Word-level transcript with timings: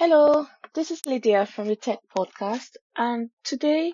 Hello, 0.00 0.46
this 0.76 0.92
is 0.92 1.04
Lydia 1.06 1.44
from 1.44 1.66
the 1.66 1.74
Tech 1.74 1.98
Podcast, 2.16 2.76
and 2.96 3.30
today 3.42 3.92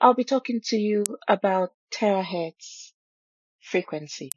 I'll 0.00 0.14
be 0.14 0.24
talking 0.24 0.62
to 0.68 0.76
you 0.78 1.04
about 1.28 1.72
terahertz 1.92 2.92
frequency. 3.60 4.30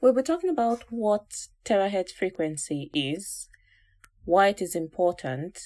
We'll 0.00 0.14
be 0.14 0.22
talking 0.22 0.50
about 0.50 0.84
what 0.88 1.48
terahertz 1.64 2.12
frequency 2.12 2.92
is, 2.94 3.48
why 4.24 4.50
it 4.50 4.62
is 4.62 4.76
important, 4.76 5.58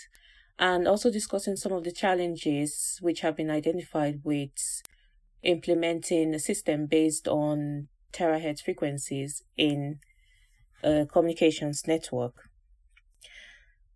and 0.59 0.89
also 0.89 1.11
discussing 1.11 1.57
some 1.57 1.73
of 1.73 1.84
the 1.84 1.93
challenges 1.93 2.96
which 3.02 3.21
have 3.21 3.37
been 3.37 3.50
identified 3.50 4.23
with 4.25 4.80
implementing 5.43 6.32
a 6.34 6.39
system 6.39 6.87
based 6.87 7.29
on 7.29 7.89
terahertz 8.14 8.62
frequencies 8.62 9.43
in 9.59 9.98
a 10.82 11.05
communications 11.05 11.87
network. 11.87 12.50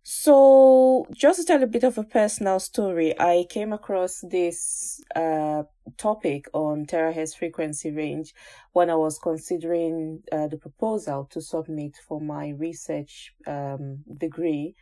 So, 0.07 1.07
just 1.15 1.39
to 1.39 1.45
tell 1.47 1.63
a 1.63 1.65
bit 1.65 1.83
of 1.83 1.97
a 1.97 2.03
personal 2.03 2.59
story, 2.59 3.19
I 3.19 3.47
came 3.49 3.73
across 3.73 4.19
this 4.21 5.01
uh, 5.15 5.63
topic 5.97 6.45
on 6.53 6.85
terahertz 6.85 7.35
frequency 7.35 7.89
range 7.89 8.31
when 8.73 8.91
I 8.91 8.95
was 8.97 9.17
considering 9.17 10.21
uh, 10.31 10.45
the 10.45 10.57
proposal 10.57 11.27
to 11.31 11.41
submit 11.41 11.95
for 12.07 12.21
my 12.21 12.49
research 12.49 13.33
um, 13.47 14.03
degree 14.15 14.75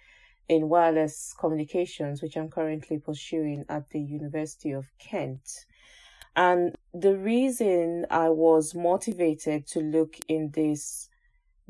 in 0.49 0.67
wireless 0.67 1.33
communications, 1.39 2.21
which 2.21 2.35
I'm 2.35 2.49
currently 2.49 2.99
pursuing 2.99 3.63
at 3.69 3.91
the 3.91 4.01
University 4.01 4.73
of 4.73 4.91
Kent. 4.99 5.67
And 6.35 6.75
the 6.93 7.15
reason 7.15 8.07
I 8.11 8.27
was 8.27 8.75
motivated 8.75 9.67
to 9.67 9.79
look 9.79 10.17
in 10.27 10.51
this 10.53 11.07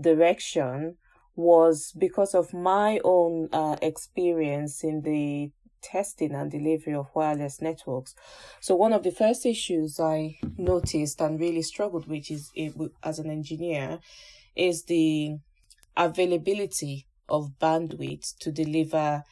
direction 0.02 0.98
was 1.36 1.92
because 1.98 2.36
of 2.36 2.54
my 2.54 3.00
own 3.04 3.50
uh, 3.52 3.76
experience 3.82 4.84
in 4.84 5.02
the 5.02 5.52
testing 5.82 6.34
and 6.34 6.50
delivery 6.50 6.94
of 6.94 7.08
wireless 7.14 7.62
networks. 7.62 8.16
So 8.62 8.76
one 8.76 8.94
of 8.94 9.04
the 9.04 9.12
first 9.12 9.46
issues 9.46 10.00
I 10.00 10.38
noticed 10.58 11.20
and 11.20 11.40
really 11.40 11.62
struggled 11.62 12.08
with 12.08 12.32
is 12.32 12.52
as 13.04 13.20
an 13.20 13.30
engineer 13.30 14.00
is 14.56 14.86
the 14.86 15.38
availability 15.98 17.08
of 17.28 17.60
bandwidth 17.60 18.38
to 18.40 18.52
deliver 18.52 19.24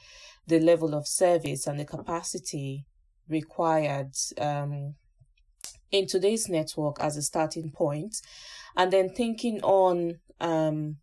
the 0.48 0.60
level 0.60 0.94
of 0.94 1.08
service 1.08 1.68
and 1.68 1.80
the 1.80 1.86
capacity 1.86 2.86
required 3.30 4.12
um, 4.40 4.96
in 5.92 6.08
today's 6.08 6.50
network 6.50 6.98
as 7.00 7.16
a 7.16 7.22
starting 7.22 7.72
point, 7.72 8.16
and 8.76 8.92
then 8.92 9.10
thinking 9.10 9.62
on 9.62 10.20
um, 10.40 10.98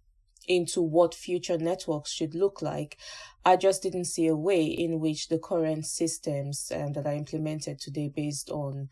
into 0.49 0.83
what 0.83 1.15
future 1.15 1.59
networks 1.59 2.11
should 2.11 2.35
look 2.35 2.61
like. 2.61 2.99
I 3.45 3.57
just 3.57 3.83
didn't 3.83 4.07
see 4.07 4.27
a 4.27 4.37
way 4.37 4.65
in 4.65 4.99
which 4.99 5.29
the 5.29 5.39
current 5.39 5.87
systems 5.87 6.73
um, 6.75 6.95
that 6.95 7.07
are 7.07 7.15
implemented 7.15 7.79
today 7.79 8.11
based 8.15 8.51
on 8.51 8.89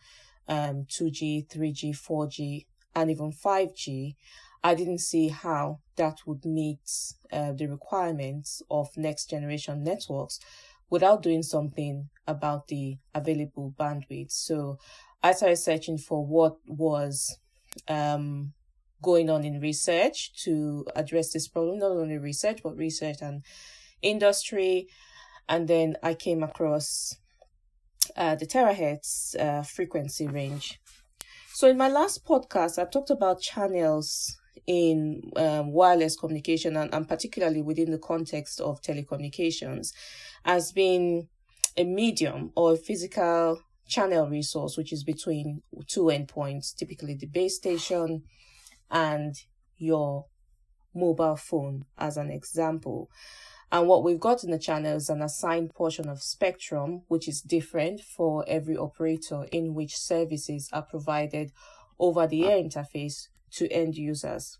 um, 0.48 0.86
2G, 0.88 1.48
3G, 1.48 1.90
4G, 1.90 2.66
and 2.94 3.10
even 3.10 3.32
5G, 3.32 4.14
I 4.62 4.74
didn't 4.74 5.00
see 5.00 5.28
how 5.28 5.80
that 5.96 6.18
would 6.26 6.44
meet 6.44 6.80
uh, 7.32 7.52
the 7.52 7.66
requirements 7.66 8.62
of 8.70 8.96
next 8.96 9.30
generation 9.30 9.82
networks 9.82 10.40
without 10.90 11.22
doing 11.22 11.42
something 11.42 12.08
about 12.26 12.68
the 12.68 12.98
available 13.14 13.74
bandwidth. 13.78 14.32
So 14.32 14.78
I 15.22 15.32
started 15.32 15.56
searching 15.56 15.98
for 15.98 16.24
what 16.24 16.56
was 16.66 17.38
um, 17.88 18.52
going 19.02 19.30
on 19.30 19.44
in 19.44 19.60
research 19.60 20.32
to 20.44 20.86
address 20.94 21.32
this 21.32 21.48
problem, 21.48 21.78
not 21.78 21.90
only 21.90 22.18
research, 22.18 22.60
but 22.62 22.76
research 22.76 23.16
and 23.20 23.44
industry. 24.02 24.88
And 25.48 25.68
then 25.68 25.96
I 26.02 26.14
came 26.14 26.42
across 26.42 27.16
uh, 28.16 28.34
the 28.34 28.46
terahertz 28.46 29.38
uh, 29.38 29.62
frequency 29.62 30.26
range. 30.26 30.80
So 31.54 31.68
in 31.68 31.76
my 31.76 31.88
last 31.88 32.24
podcast, 32.24 32.78
I 32.78 32.84
talked 32.84 33.10
about 33.10 33.40
channels 33.40 34.36
in 34.66 35.22
um, 35.36 35.72
wireless 35.72 36.16
communication 36.16 36.76
and, 36.76 36.92
and 36.92 37.08
particularly 37.08 37.62
within 37.62 37.90
the 37.90 37.98
context 37.98 38.60
of 38.60 38.82
telecommunications 38.82 39.92
as 40.44 40.72
being 40.72 41.28
a 41.76 41.84
medium 41.84 42.52
or 42.56 42.72
a 42.72 42.76
physical 42.76 43.60
channel 43.88 44.28
resource, 44.28 44.76
which 44.76 44.92
is 44.92 45.04
between 45.04 45.62
two 45.86 46.04
endpoints, 46.04 46.74
typically 46.74 47.14
the 47.14 47.26
base 47.26 47.56
station 47.56 48.22
and 48.90 49.34
your 49.76 50.26
mobile 50.94 51.36
phone 51.36 51.84
as 51.98 52.16
an 52.16 52.30
example. 52.30 53.10
And 53.70 53.88
what 53.88 54.04
we've 54.04 54.20
got 54.20 54.44
in 54.44 54.50
the 54.50 54.58
channel 54.58 54.96
is 54.96 55.08
an 55.08 55.22
assigned 55.22 55.74
portion 55.74 56.08
of 56.08 56.22
spectrum, 56.22 57.02
which 57.08 57.28
is 57.28 57.40
different 57.40 58.00
for 58.00 58.44
every 58.46 58.76
operator 58.76 59.46
in 59.50 59.74
which 59.74 59.96
services 59.96 60.68
are 60.72 60.82
provided 60.82 61.50
over 61.98 62.26
the 62.26 62.46
air 62.46 62.62
interface 62.62 63.28
to 63.52 63.70
end 63.72 63.96
users. 63.96 64.58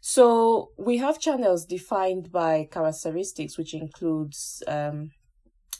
So 0.00 0.70
we 0.78 0.96
have 0.96 1.20
channels 1.20 1.66
defined 1.66 2.32
by 2.32 2.68
characteristics, 2.70 3.58
which 3.58 3.74
includes 3.74 4.62
um, 4.66 5.10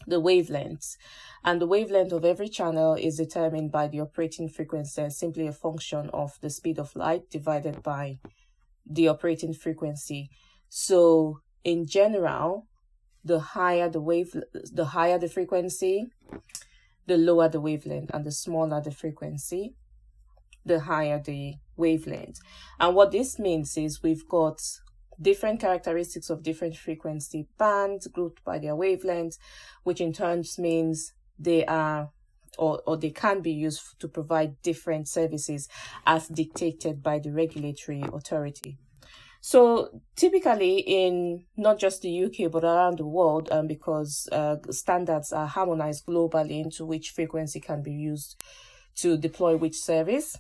the 0.07 0.21
wavelengths. 0.21 0.97
And 1.45 1.61
the 1.61 1.67
wavelength 1.67 2.13
of 2.13 2.25
every 2.25 2.49
channel 2.49 2.95
is 2.95 3.17
determined 3.17 3.73
by 3.73 3.89
the 3.89 4.01
operating 4.01 4.49
frequency, 4.49 5.09
simply 5.11 5.47
a 5.47 5.53
function 5.53 6.11
of 6.13 6.39
the 6.41 6.51
speed 6.51 6.79
of 6.79 6.95
light 6.95 7.31
divided 7.31 7.83
by 7.83 8.19
the 8.85 9.09
operating 9.09 9.55
frequency. 9.55 10.29
So 10.69 11.41
in 11.65 11.87
general, 11.87 12.67
the 13.25 13.41
higher 13.41 13.89
the 13.89 14.01
wave, 14.01 14.35
the 14.73 14.87
higher 14.87 15.19
the 15.19 15.29
frequency, 15.29 16.07
the 17.07 17.17
lower 17.17 17.49
the 17.49 17.61
wavelength, 17.61 18.11
and 18.13 18.25
the 18.25 18.33
smaller 18.33 18.81
the 18.81 18.91
frequency, 18.91 19.75
the 20.65 20.81
higher 20.81 21.21
the 21.25 21.55
wavelength. 21.77 22.39
And 22.79 22.95
what 22.95 23.13
this 23.13 23.39
means 23.39 23.77
is 23.77 24.03
we've 24.03 24.29
got 24.29 24.61
different 25.21 25.61
characteristics 25.61 26.31
of 26.31 26.43
different 26.43 26.77
frequency 26.77 27.47
bands 27.59 28.07
grouped 28.07 28.45
by 28.45 28.59
their 28.59 28.75
wavelengths, 28.75 29.39
which 29.85 30.01
in 30.01 30.13
turn 30.13 30.45
means 30.59 31.13
they 31.39 31.65
are 31.67 32.11
or, 32.59 32.83
or 32.87 32.97
they 32.97 33.11
can 33.11 33.41
be 33.41 33.53
used 33.53 33.99
to 34.01 34.09
provide 34.09 34.61
different 34.63 35.09
services 35.09 35.69
as 36.07 36.29
dictated 36.29 37.03
by 37.03 37.19
the 37.19 37.31
regulatory 37.31 38.03
authority. 38.13 38.77
So 39.41 40.01
typically 40.17 40.81
in 40.81 41.45
not 41.57 41.79
just 41.79 42.03
the 42.03 42.25
UK 42.25 42.51
but 42.51 42.65
around 42.65 42.99
the 42.99 43.07
world, 43.07 43.49
um, 43.51 43.67
because 43.67 44.29
uh, 44.31 44.57
standards 44.71 45.33
are 45.33 45.47
harmonized 45.47 46.07
globally 46.07 46.63
into 46.63 46.85
which 46.85 47.11
frequency 47.11 47.61
can 47.61 47.83
be 47.83 47.93
used 47.93 48.37
to 48.97 49.17
deploy 49.17 49.57
which 49.57 49.77
service 49.77 50.37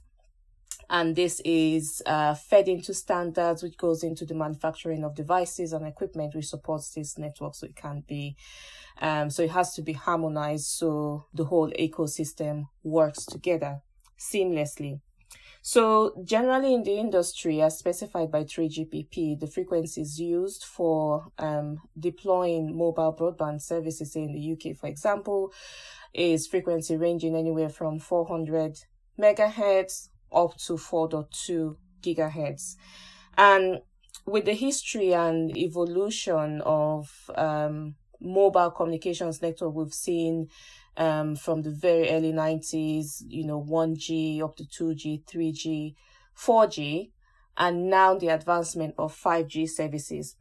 and 0.90 1.14
this 1.14 1.40
is 1.44 2.02
uh, 2.04 2.34
fed 2.34 2.66
into 2.66 2.92
standards, 2.92 3.62
which 3.62 3.78
goes 3.78 4.02
into 4.02 4.26
the 4.26 4.34
manufacturing 4.34 5.04
of 5.04 5.14
devices 5.14 5.72
and 5.72 5.86
equipment 5.86 6.34
which 6.34 6.48
supports 6.48 6.90
this 6.90 7.16
network. 7.16 7.54
So 7.54 7.66
it 7.66 7.76
can 7.76 8.02
be, 8.06 8.36
um, 9.00 9.30
so 9.30 9.44
it 9.44 9.50
has 9.52 9.72
to 9.74 9.82
be 9.82 9.92
harmonized 9.92 10.66
so 10.66 11.26
the 11.32 11.44
whole 11.44 11.70
ecosystem 11.78 12.66
works 12.82 13.24
together 13.24 13.82
seamlessly. 14.18 15.00
So 15.62 16.14
generally 16.24 16.74
in 16.74 16.82
the 16.82 16.98
industry, 16.98 17.60
as 17.60 17.78
specified 17.78 18.32
by 18.32 18.42
3GPP, 18.42 19.38
the 19.38 19.46
frequencies 19.46 20.18
used 20.18 20.64
for 20.64 21.26
um, 21.38 21.82
deploying 21.96 22.76
mobile 22.76 23.14
broadband 23.16 23.62
services 23.62 24.16
in 24.16 24.32
the 24.32 24.52
UK, 24.52 24.76
for 24.76 24.88
example, 24.88 25.52
is 26.12 26.48
frequency 26.48 26.96
ranging 26.96 27.36
anywhere 27.36 27.68
from 27.68 28.00
400 28.00 28.80
megahertz 29.20 30.08
up 30.32 30.56
to 30.58 30.74
4.2 30.74 31.76
gigahertz. 32.02 32.76
And 33.36 33.80
with 34.26 34.44
the 34.44 34.54
history 34.54 35.12
and 35.12 35.56
evolution 35.56 36.62
of 36.64 37.10
um, 37.34 37.94
mobile 38.20 38.70
communications 38.70 39.42
network, 39.42 39.74
we've 39.74 39.94
seen 39.94 40.48
um, 40.96 41.36
from 41.36 41.62
the 41.62 41.70
very 41.70 42.10
early 42.10 42.32
90s, 42.32 43.22
you 43.26 43.46
know, 43.46 43.62
1G 43.62 44.42
up 44.42 44.56
to 44.56 44.64
2G, 44.64 45.24
3G, 45.24 45.94
4G, 46.36 47.10
and 47.56 47.88
now 47.88 48.14
the 48.14 48.28
advancement 48.28 48.94
of 48.98 49.14
5G 49.16 49.68
services. 49.68 50.36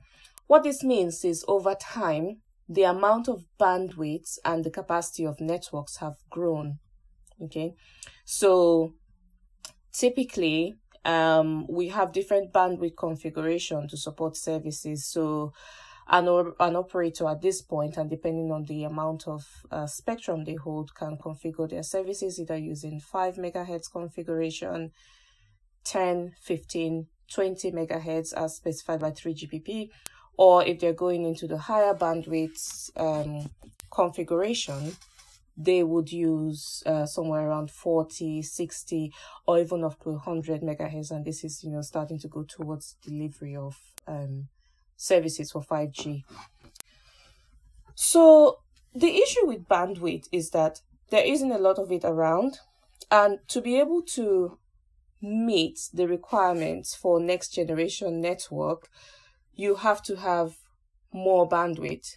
What 0.48 0.64
this 0.64 0.84
means 0.84 1.24
is 1.24 1.46
over 1.48 1.76
time, 1.76 2.42
the 2.68 2.84
amount 2.84 3.28
of 3.28 3.46
bandwidth 3.60 4.38
and 4.46 4.64
the 4.64 4.70
capacity 4.70 5.26
of 5.26 5.40
networks 5.40 5.98
have 5.98 6.18
grown. 6.30 6.80
Okay. 7.42 7.74
So 8.26 8.94
typically 10.00 10.78
um, 11.04 11.68
we 11.68 11.90
have 11.90 12.14
different 12.14 12.54
bandwidth 12.54 12.96
configuration 12.96 13.88
to 13.90 13.98
support 13.98 14.38
services. 14.38 15.06
So 15.06 15.54
an, 16.08 16.28
or, 16.28 16.56
an 16.60 16.76
operator 16.76 17.28
at 17.28 17.42
this 17.42 17.62
point, 17.62 17.98
and 17.98 18.10
depending 18.10 18.52
on 18.52 18.64
the 18.64 18.86
amount 18.86 19.28
of 19.28 19.46
uh, 19.72 19.86
spectrum 19.86 20.46
they 20.46 20.56
hold, 20.56 20.96
can 20.96 21.18
configure 21.18 21.70
their 21.70 21.84
services 21.84 22.40
either 22.40 22.58
using 22.58 23.00
5 23.00 23.36
megahertz 23.36 23.92
configuration, 23.92 24.92
10, 25.84 26.34
15, 26.42 27.08
20 27.32 27.72
megahertz 27.72 28.34
as 28.34 28.56
specified 28.56 29.02
by 29.02 29.12
3GPP, 29.12 29.90
or 30.38 30.64
if 30.66 30.80
they're 30.80 30.94
going 30.94 31.26
into 31.26 31.46
the 31.48 31.58
higher 31.58 31.94
bandwidth 31.94 32.90
um, 32.98 33.50
configuration, 33.92 34.96
they 35.60 35.84
would 35.84 36.10
use 36.10 36.82
uh, 36.86 37.06
somewhere 37.06 37.50
around 37.50 37.70
40, 37.70 38.42
60, 38.42 39.12
or 39.46 39.60
even 39.60 39.84
up 39.84 40.02
to 40.04 40.12
100 40.12 40.62
megahertz. 40.62 41.12
And 41.12 41.26
this 41.26 41.44
is, 41.44 41.64
you 41.64 41.70
know, 41.70 41.82
starting 41.82 42.18
to 42.20 42.30
go 42.30 42.44
towards 42.44 42.96
delivery 43.04 43.58
of 43.58 43.78
um, 44.08 44.48
services 44.96 45.52
for 45.52 45.62
5G. 45.62 46.24
So 47.94 48.60
the 48.96 49.18
issue 49.18 49.46
with 49.46 49.68
bandwidth 49.68 50.30
is 50.32 50.52
that 50.52 50.80
there 51.10 51.26
isn't 51.26 51.52
a 51.52 51.58
lot 51.58 51.78
of 51.78 51.92
it 51.92 52.06
around. 52.06 52.60
And 53.12 53.40
to 53.50 53.60
be 53.60 53.78
able 53.78 54.02
to 54.14 54.58
meet 55.22 55.90
the 55.94 56.08
requirements 56.08 56.96
for 56.96 57.20
next 57.20 57.50
generation 57.50 58.22
network, 58.22 58.88
you 59.54 59.76
have 59.76 60.02
to 60.04 60.16
have 60.16 60.56
more 61.12 61.50
bandwidth. 61.50 62.16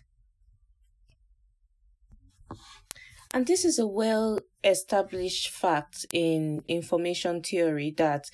And 3.34 3.46
this 3.46 3.64
is 3.64 3.78
a 3.78 3.86
well 3.86 4.40
established 4.62 5.48
fact 5.48 6.06
in 6.12 6.62
information 6.68 7.42
theory 7.42 7.92
that 7.96 8.30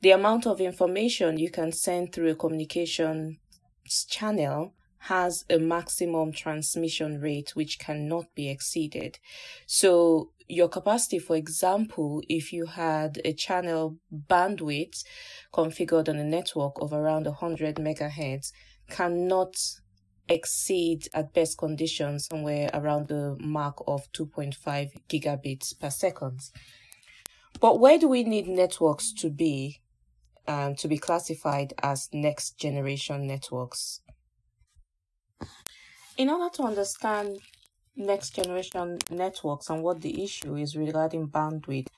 the 0.00 0.10
amount 0.10 0.46
of 0.46 0.60
information 0.60 1.38
you 1.38 1.50
can 1.50 1.72
send 1.72 2.12
through 2.12 2.30
a 2.30 2.34
communication 2.34 3.38
channel 3.86 4.74
has 5.02 5.44
a 5.48 5.58
maximum 5.58 6.32
transmission 6.32 7.20
rate 7.20 7.50
which 7.54 7.78
cannot 7.78 8.26
be 8.34 8.48
exceeded. 8.50 9.18
So 9.66 10.32
your 10.46 10.68
capacity, 10.68 11.18
for 11.18 11.36
example, 11.36 12.22
if 12.28 12.52
you 12.52 12.66
had 12.66 13.20
a 13.24 13.32
channel 13.32 13.98
bandwidth 14.12 15.04
configured 15.52 16.08
on 16.08 16.16
a 16.16 16.24
network 16.24 16.80
of 16.80 16.92
around 16.92 17.26
100 17.26 17.76
megahertz, 17.76 18.52
cannot 18.88 19.56
exceed 20.28 21.08
at 21.14 21.32
best 21.32 21.58
conditions 21.58 22.26
somewhere 22.26 22.70
around 22.74 23.08
the 23.08 23.36
mark 23.40 23.76
of 23.86 24.10
2.5 24.12 24.90
gigabits 25.08 25.78
per 25.78 25.90
second. 25.90 26.40
But 27.60 27.80
where 27.80 27.98
do 27.98 28.08
we 28.08 28.24
need 28.24 28.46
networks 28.46 29.12
to 29.14 29.30
be 29.30 29.80
um, 30.46 30.74
to 30.76 30.88
be 30.88 30.96
classified 30.96 31.74
as 31.82 32.08
next 32.12 32.58
generation 32.58 33.26
networks? 33.26 34.00
In 36.16 36.30
order 36.30 36.50
to 36.56 36.62
understand 36.62 37.38
next 37.96 38.30
generation 38.34 38.98
networks 39.10 39.68
and 39.70 39.82
what 39.82 40.00
the 40.00 40.22
issue 40.22 40.56
is 40.56 40.76
regarding 40.76 41.28
bandwidth, 41.28 41.88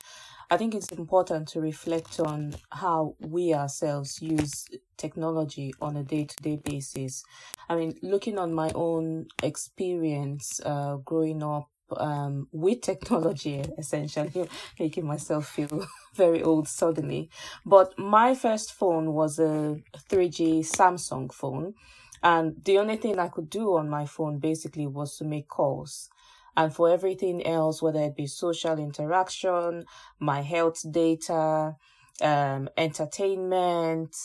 I 0.51 0.57
think 0.57 0.75
it's 0.75 0.91
important 0.91 1.47
to 1.49 1.61
reflect 1.61 2.19
on 2.19 2.55
how 2.71 3.15
we 3.21 3.53
ourselves 3.53 4.21
use 4.21 4.65
technology 4.97 5.73
on 5.81 5.95
a 5.95 6.03
day 6.03 6.25
to 6.25 6.37
day 6.43 6.57
basis. 6.57 7.23
I 7.69 7.75
mean, 7.75 7.97
looking 8.03 8.37
on 8.37 8.53
my 8.53 8.69
own 8.75 9.27
experience 9.41 10.59
uh, 10.65 10.97
growing 10.97 11.41
up 11.41 11.69
um, 11.95 12.49
with 12.51 12.81
technology, 12.81 13.63
essentially, 13.77 14.49
making 14.77 15.05
myself 15.07 15.47
feel 15.47 15.85
very 16.15 16.43
old 16.43 16.67
suddenly. 16.67 17.29
But 17.65 17.97
my 17.97 18.35
first 18.35 18.73
phone 18.73 19.13
was 19.13 19.39
a 19.39 19.77
3G 20.09 20.59
Samsung 20.63 21.33
phone. 21.33 21.75
And 22.23 22.63
the 22.65 22.77
only 22.77 22.97
thing 22.97 23.17
I 23.19 23.29
could 23.29 23.49
do 23.49 23.77
on 23.77 23.89
my 23.89 24.05
phone 24.05 24.37
basically 24.39 24.85
was 24.85 25.17
to 25.17 25.23
make 25.23 25.47
calls 25.47 26.09
and 26.55 26.73
for 26.73 26.89
everything 26.89 27.45
else, 27.45 27.81
whether 27.81 28.01
it 28.01 28.15
be 28.15 28.27
social 28.27 28.77
interaction, 28.77 29.85
my 30.19 30.41
health 30.41 30.83
data, 30.91 31.75
um, 32.21 32.69
entertainment, 32.77 34.15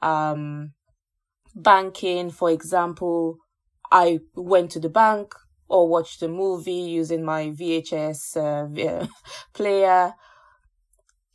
um, 0.00 0.72
banking, 1.54 2.30
for 2.30 2.50
example, 2.50 3.38
I 3.90 4.20
went 4.34 4.70
to 4.72 4.80
the 4.80 4.88
bank 4.88 5.34
or 5.68 5.88
watched 5.88 6.22
a 6.22 6.28
movie 6.28 6.72
using 6.72 7.24
my 7.24 7.46
VHS 7.46 8.36
uh, 8.36 9.06
player, 9.52 10.14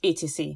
etc. 0.04 0.54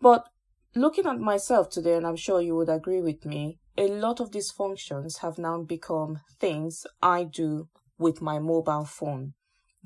But 0.00 0.28
looking 0.74 1.06
at 1.06 1.18
myself 1.18 1.70
today, 1.70 1.94
and 1.94 2.06
I'm 2.06 2.16
sure 2.16 2.40
you 2.40 2.56
would 2.56 2.68
agree 2.68 3.00
with 3.00 3.24
me, 3.24 3.58
a 3.76 3.88
lot 3.88 4.20
of 4.20 4.32
these 4.32 4.50
functions 4.50 5.18
have 5.18 5.38
now 5.38 5.62
become 5.62 6.20
things 6.40 6.86
I 7.02 7.24
do 7.24 7.68
with 7.98 8.20
my 8.20 8.38
mobile 8.38 8.84
phone. 8.84 9.34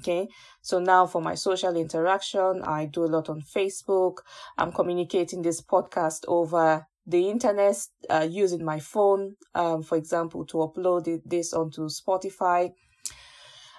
Okay. 0.00 0.28
So 0.62 0.78
now 0.78 1.06
for 1.06 1.20
my 1.20 1.34
social 1.34 1.76
interaction, 1.76 2.62
I 2.62 2.86
do 2.86 3.04
a 3.04 3.06
lot 3.06 3.28
on 3.28 3.42
Facebook. 3.42 4.18
I'm 4.56 4.72
communicating 4.72 5.42
this 5.42 5.60
podcast 5.60 6.24
over 6.28 6.86
the 7.04 7.28
internet 7.28 7.76
uh, 8.10 8.26
using 8.30 8.64
my 8.64 8.78
phone, 8.78 9.34
um, 9.54 9.82
for 9.82 9.96
example, 9.96 10.44
to 10.44 10.58
upload 10.58 11.08
it, 11.08 11.22
this 11.28 11.52
onto 11.52 11.88
Spotify. 11.88 12.72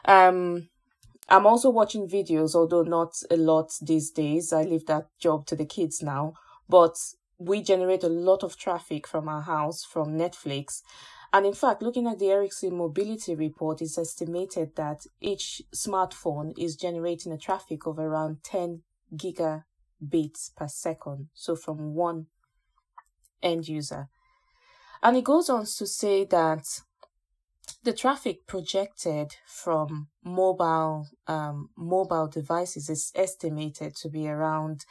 Um, 0.03 0.67
I'm 1.29 1.45
also 1.45 1.69
watching 1.69 2.09
videos, 2.09 2.55
although 2.55 2.81
not 2.81 3.13
a 3.29 3.37
lot 3.37 3.71
these 3.81 4.09
days. 4.09 4.51
I 4.51 4.63
leave 4.63 4.87
that 4.87 5.07
job 5.19 5.45
to 5.47 5.55
the 5.55 5.65
kids 5.65 6.01
now, 6.01 6.33
but 6.67 6.95
we 7.37 7.61
generate 7.61 8.03
a 8.03 8.09
lot 8.09 8.43
of 8.43 8.57
traffic 8.57 9.07
from 9.07 9.29
our 9.29 9.41
house 9.41 9.85
from 9.85 10.17
Netflix. 10.17 10.81
And 11.31 11.45
in 11.45 11.53
fact, 11.53 11.81
looking 11.81 12.07
at 12.07 12.17
the 12.17 12.31
Ericsson 12.31 12.75
Mobility 12.75 13.35
Report, 13.35 13.81
it's 13.81 13.97
estimated 13.97 14.75
that 14.75 15.05
each 15.21 15.61
smartphone 15.75 16.57
is 16.57 16.75
generating 16.75 17.31
a 17.31 17.37
traffic 17.37 17.85
of 17.85 17.99
around 17.99 18.43
10 18.43 18.81
gigabits 19.15 20.55
per 20.55 20.67
second. 20.67 21.29
So 21.33 21.55
from 21.55 21.93
one 21.93 22.27
end 23.43 23.67
user. 23.67 24.09
And 25.01 25.15
it 25.15 25.23
goes 25.23 25.49
on 25.49 25.65
to 25.65 25.87
say 25.87 26.25
that 26.25 26.65
the 27.83 27.93
traffic 27.93 28.45
projected 28.45 29.35
from 29.45 30.09
mobile 30.23 31.07
um, 31.27 31.69
mobile 31.77 32.27
devices 32.27 32.89
is 32.89 33.11
estimated 33.15 33.95
to 33.95 34.09
be 34.09 34.27
around 34.27 34.85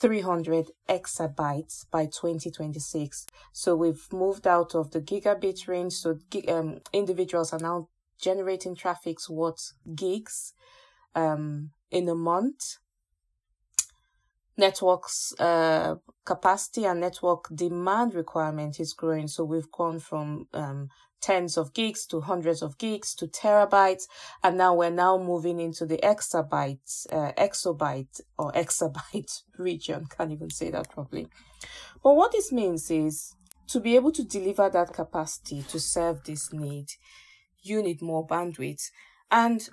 300 0.00 0.70
exabytes 0.88 1.86
by 1.90 2.06
2026. 2.06 3.26
So 3.52 3.76
we've 3.76 4.06
moved 4.12 4.46
out 4.46 4.74
of 4.74 4.90
the 4.90 5.00
gigabit 5.00 5.68
range. 5.68 5.94
So 5.94 6.18
um, 6.48 6.80
individuals 6.92 7.52
are 7.52 7.58
now 7.58 7.88
generating 8.20 8.74
traffic 8.74 9.18
what 9.28 9.58
gigs 9.94 10.52
um, 11.14 11.70
in 11.90 12.08
a 12.08 12.14
month. 12.14 12.78
Networks 14.56 15.32
uh, 15.40 15.96
capacity 16.24 16.84
and 16.84 17.00
network 17.00 17.48
demand 17.52 18.14
requirement 18.14 18.78
is 18.78 18.92
growing. 18.92 19.26
So 19.26 19.44
we've 19.44 19.70
gone 19.70 19.98
from 19.98 20.46
um, 20.52 20.88
tens 21.24 21.56
of 21.56 21.72
gigs 21.72 22.04
to 22.04 22.20
hundreds 22.20 22.60
of 22.60 22.76
gigs 22.76 23.14
to 23.14 23.26
terabytes. 23.26 24.04
And 24.42 24.58
now 24.58 24.74
we're 24.74 24.90
now 24.90 25.16
moving 25.16 25.58
into 25.58 25.86
the 25.86 25.96
exabytes, 25.98 27.06
uh, 27.10 27.32
exabyte 27.32 28.20
or 28.38 28.52
exabyte 28.64 29.42
region. 29.58 30.06
Can't 30.14 30.32
even 30.32 30.50
say 30.50 30.70
that 30.70 30.90
properly. 30.90 31.28
But 32.02 32.14
what 32.14 32.32
this 32.32 32.52
means 32.52 32.90
is 32.90 33.34
to 33.68 33.80
be 33.80 33.96
able 33.96 34.12
to 34.12 34.22
deliver 34.22 34.68
that 34.68 34.92
capacity 34.92 35.62
to 35.62 35.80
serve 35.80 36.24
this 36.24 36.52
need, 36.52 36.88
you 37.62 37.82
need 37.82 38.02
more 38.02 38.26
bandwidth. 38.26 38.90
And 39.30 39.66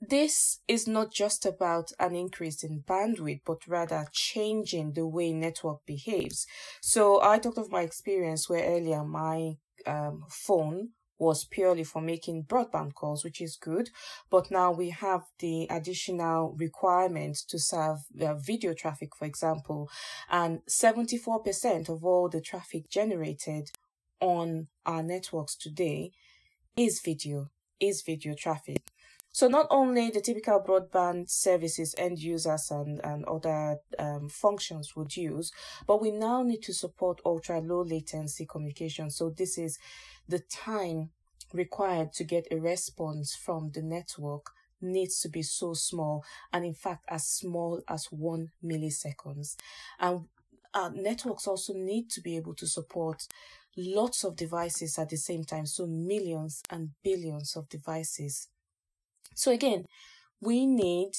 this 0.00 0.60
is 0.66 0.88
not 0.88 1.12
just 1.12 1.44
about 1.44 1.92
an 1.98 2.14
increase 2.14 2.64
in 2.64 2.82
bandwidth, 2.82 3.42
but 3.44 3.66
rather 3.66 4.06
changing 4.12 4.92
the 4.92 5.06
way 5.06 5.32
network 5.32 5.84
behaves. 5.84 6.46
So 6.80 7.22
I 7.22 7.38
talked 7.38 7.58
of 7.58 7.70
my 7.70 7.82
experience 7.82 8.48
where 8.48 8.64
earlier 8.64 9.04
my 9.04 9.56
um, 9.86 10.24
phone 10.28 10.90
was 11.18 11.44
purely 11.44 11.84
for 11.84 12.00
making 12.00 12.44
broadband 12.44 12.94
calls, 12.94 13.22
which 13.22 13.42
is 13.42 13.56
good. 13.56 13.90
But 14.30 14.50
now 14.50 14.72
we 14.72 14.88
have 14.88 15.24
the 15.38 15.66
additional 15.68 16.56
requirements 16.58 17.44
to 17.44 17.58
serve 17.58 17.98
uh, 18.20 18.34
video 18.34 18.72
traffic, 18.72 19.14
for 19.14 19.26
example, 19.26 19.90
and 20.30 20.60
74% 20.66 21.90
of 21.90 22.04
all 22.04 22.30
the 22.30 22.40
traffic 22.40 22.88
generated 22.88 23.70
on 24.20 24.68
our 24.86 25.02
networks 25.02 25.54
today 25.54 26.12
is 26.74 27.00
video, 27.04 27.50
is 27.78 28.02
video 28.02 28.34
traffic. 28.34 28.80
So 29.32 29.46
not 29.46 29.66
only 29.70 30.10
the 30.10 30.20
typical 30.20 30.60
broadband 30.60 31.30
services 31.30 31.94
end 31.96 32.18
users 32.18 32.70
and, 32.70 33.00
and 33.04 33.24
other 33.26 33.78
um, 33.98 34.28
functions 34.28 34.96
would 34.96 35.16
use, 35.16 35.52
but 35.86 36.02
we 36.02 36.10
now 36.10 36.42
need 36.42 36.62
to 36.62 36.74
support 36.74 37.20
ultra 37.24 37.60
low 37.60 37.82
latency 37.82 38.44
communication. 38.44 39.10
So 39.10 39.30
this 39.30 39.56
is 39.56 39.78
the 40.28 40.40
time 40.40 41.10
required 41.52 42.12
to 42.14 42.24
get 42.24 42.46
a 42.50 42.58
response 42.58 43.34
from 43.34 43.70
the 43.72 43.82
network 43.82 44.50
needs 44.80 45.20
to 45.20 45.28
be 45.28 45.42
so 45.42 45.74
small 45.74 46.24
and 46.52 46.64
in 46.64 46.74
fact 46.74 47.04
as 47.08 47.26
small 47.26 47.82
as 47.88 48.06
one 48.10 48.50
milliseconds. 48.64 49.56
And 49.98 50.26
uh, 50.72 50.90
networks 50.94 51.46
also 51.46 51.74
need 51.74 52.10
to 52.10 52.20
be 52.20 52.36
able 52.36 52.54
to 52.54 52.66
support 52.66 53.26
lots 53.76 54.24
of 54.24 54.36
devices 54.36 54.98
at 54.98 55.10
the 55.10 55.16
same 55.16 55.44
time. 55.44 55.66
So 55.66 55.86
millions 55.86 56.62
and 56.70 56.90
billions 57.02 57.56
of 57.56 57.68
devices 57.68 58.48
so 59.40 59.50
again, 59.52 59.86
we 60.40 60.66
need 60.66 61.12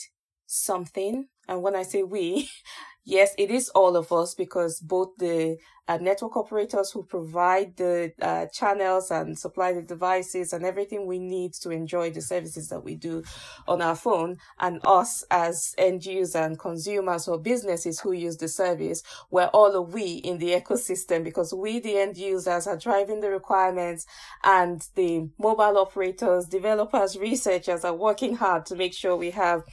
something 0.48 1.28
And 1.52 1.62
when 1.64 1.76
I 1.76 1.84
say 1.84 2.04
we, 2.04 2.50
yes, 3.06 3.36
it 3.38 3.52
is 3.52 3.70
all 3.70 3.98
of 3.98 4.14
us 4.14 4.36
because 4.36 4.80
both 4.80 5.10
the 5.20 5.58
uh, 5.90 5.98
network 5.98 6.38
operators 6.38 6.92
who 6.92 7.04
provide 7.04 7.76
the 7.76 8.14
uh, 8.22 8.46
channels 8.54 9.12
and 9.12 9.38
supply 9.38 9.74
the 9.74 9.82
devices 9.82 10.54
and 10.54 10.66
everything 10.66 11.06
we 11.06 11.20
need 11.20 11.54
to 11.54 11.72
enjoy 11.72 12.10
the 12.10 12.22
services 12.22 12.70
that 12.70 12.86
we 12.86 12.96
do 12.96 13.22
on 13.68 13.82
our 13.82 13.96
phone, 13.96 14.38
and 14.62 14.80
us 14.86 15.26
as 15.30 15.76
end 15.78 16.06
users 16.06 16.36
and 16.36 16.58
consumers 16.58 17.28
or 17.28 17.38
businesses 17.38 18.00
who 18.00 18.14
use 18.14 18.38
the 18.38 18.48
service, 18.48 19.04
we're 19.30 19.48
all 19.48 19.76
a 19.76 19.82
we 19.82 20.14
in 20.14 20.38
the 20.38 20.52
ecosystem 20.62 21.24
because 21.26 21.54
we, 21.54 21.80
the 21.80 21.98
end 21.98 22.16
users, 22.18 22.68
are 22.68 22.78
driving 22.78 23.20
the 23.20 23.30
requirements, 23.30 24.06
and 24.46 24.88
the 24.96 25.30
mobile 25.38 25.78
operators, 25.78 26.46
developers, 26.46 27.18
researchers 27.18 27.84
are 27.84 27.96
working 27.96 28.38
hard 28.38 28.66
to 28.66 28.76
make 28.76 28.94
sure 28.94 29.18
we 29.18 29.32
have 29.32 29.64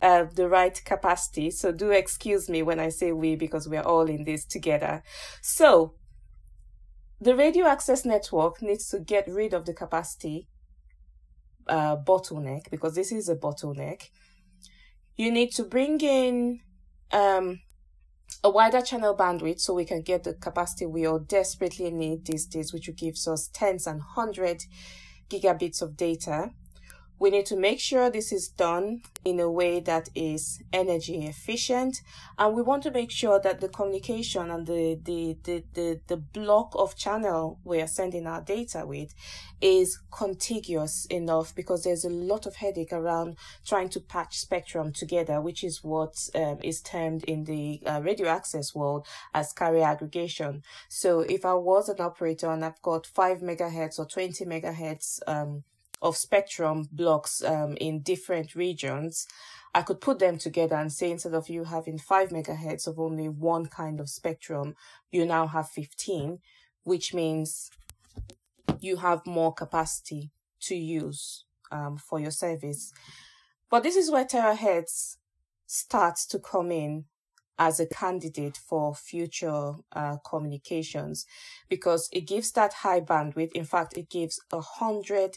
uh, 0.00 0.24
the 0.34 0.48
right 0.48 0.80
capacity. 0.84 1.50
So 1.50 1.72
do 1.72 1.90
excuse 1.90 2.48
me 2.48 2.62
when 2.62 2.78
I 2.78 2.88
say 2.88 3.12
we 3.12 3.36
because 3.36 3.68
we're 3.68 3.82
all 3.82 4.08
in 4.08 4.24
this 4.24 4.44
together. 4.44 5.02
So 5.42 5.94
the 7.20 7.34
radio 7.34 7.66
access 7.66 8.04
network 8.04 8.62
needs 8.62 8.88
to 8.90 9.00
get 9.00 9.26
rid 9.28 9.52
of 9.52 9.64
the 9.64 9.74
capacity 9.74 10.46
uh, 11.66 11.96
bottleneck 11.96 12.70
because 12.70 12.94
this 12.94 13.12
is 13.12 13.28
a 13.28 13.36
bottleneck. 13.36 14.10
You 15.16 15.32
need 15.32 15.50
to 15.52 15.64
bring 15.64 16.00
in 16.00 16.60
um, 17.10 17.60
a 18.44 18.50
wider 18.50 18.80
channel 18.80 19.16
bandwidth 19.16 19.60
so 19.60 19.74
we 19.74 19.84
can 19.84 20.02
get 20.02 20.24
the 20.24 20.34
capacity 20.34 20.86
we 20.86 21.06
all 21.06 21.18
desperately 21.18 21.90
need 21.90 22.24
these 22.24 22.46
days, 22.46 22.72
which 22.72 22.94
gives 22.96 23.26
us 23.26 23.50
tens 23.52 23.86
and 23.86 24.00
hundred 24.00 24.62
gigabits 25.28 25.82
of 25.82 25.96
data. 25.96 26.52
We 27.18 27.30
need 27.30 27.46
to 27.46 27.56
make 27.56 27.80
sure 27.80 28.10
this 28.10 28.32
is 28.32 28.48
done 28.48 29.02
in 29.24 29.40
a 29.40 29.50
way 29.50 29.80
that 29.80 30.08
is 30.14 30.62
energy 30.72 31.26
efficient. 31.26 32.00
And 32.38 32.54
we 32.54 32.62
want 32.62 32.82
to 32.84 32.90
make 32.90 33.10
sure 33.10 33.40
that 33.40 33.60
the 33.60 33.68
communication 33.68 34.50
and 34.50 34.66
the, 34.66 34.98
the, 35.02 35.36
the, 35.42 35.64
the, 35.74 36.00
the 36.06 36.16
block 36.16 36.72
of 36.74 36.96
channel 36.96 37.58
we 37.64 37.80
are 37.80 37.88
sending 37.88 38.26
our 38.26 38.40
data 38.40 38.84
with 38.86 39.14
is 39.60 39.98
contiguous 40.12 41.06
enough 41.06 41.54
because 41.54 41.82
there's 41.82 42.04
a 42.04 42.10
lot 42.10 42.46
of 42.46 42.56
headache 42.56 42.92
around 42.92 43.36
trying 43.66 43.88
to 43.88 44.00
patch 44.00 44.38
spectrum 44.38 44.92
together, 44.92 45.40
which 45.40 45.64
is 45.64 45.82
what 45.82 46.28
um, 46.34 46.58
is 46.62 46.80
termed 46.80 47.24
in 47.24 47.44
the 47.44 47.82
uh, 47.84 48.00
radio 48.02 48.28
access 48.28 48.74
world 48.74 49.06
as 49.34 49.52
carrier 49.52 49.84
aggregation. 49.84 50.62
So 50.88 51.20
if 51.20 51.44
I 51.44 51.54
was 51.54 51.88
an 51.88 52.00
operator 52.00 52.50
and 52.50 52.64
I've 52.64 52.80
got 52.82 53.06
five 53.06 53.38
megahertz 53.38 53.98
or 53.98 54.06
20 54.06 54.44
megahertz, 54.44 55.18
um, 55.26 55.64
of 56.00 56.16
spectrum 56.16 56.88
blocks 56.92 57.42
um, 57.42 57.76
in 57.80 58.00
different 58.00 58.54
regions, 58.54 59.26
I 59.74 59.82
could 59.82 60.00
put 60.00 60.18
them 60.18 60.38
together 60.38 60.76
and 60.76 60.92
say 60.92 61.10
instead 61.10 61.34
of 61.34 61.48
you 61.48 61.64
having 61.64 61.98
5 61.98 62.30
megahertz 62.30 62.86
of 62.86 62.98
only 62.98 63.28
one 63.28 63.66
kind 63.66 64.00
of 64.00 64.08
spectrum, 64.08 64.74
you 65.10 65.26
now 65.26 65.46
have 65.46 65.68
15, 65.68 66.38
which 66.84 67.12
means 67.12 67.70
you 68.80 68.96
have 68.96 69.26
more 69.26 69.52
capacity 69.52 70.30
to 70.60 70.74
use 70.74 71.44
um, 71.70 71.96
for 71.96 72.18
your 72.18 72.30
service. 72.30 72.92
But 73.70 73.82
this 73.82 73.96
is 73.96 74.10
where 74.10 74.24
terahertz 74.24 75.16
starts 75.66 76.26
to 76.26 76.38
come 76.38 76.72
in 76.72 77.04
as 77.58 77.80
a 77.80 77.86
candidate 77.86 78.56
for 78.56 78.94
future 78.94 79.74
uh, 79.92 80.16
communications 80.24 81.26
because 81.68 82.08
it 82.12 82.22
gives 82.22 82.52
that 82.52 82.72
high 82.72 83.00
bandwidth. 83.00 83.52
In 83.52 83.64
fact, 83.64 83.96
it 83.96 84.08
gives 84.08 84.40
a 84.52 84.60
hundred 84.60 85.36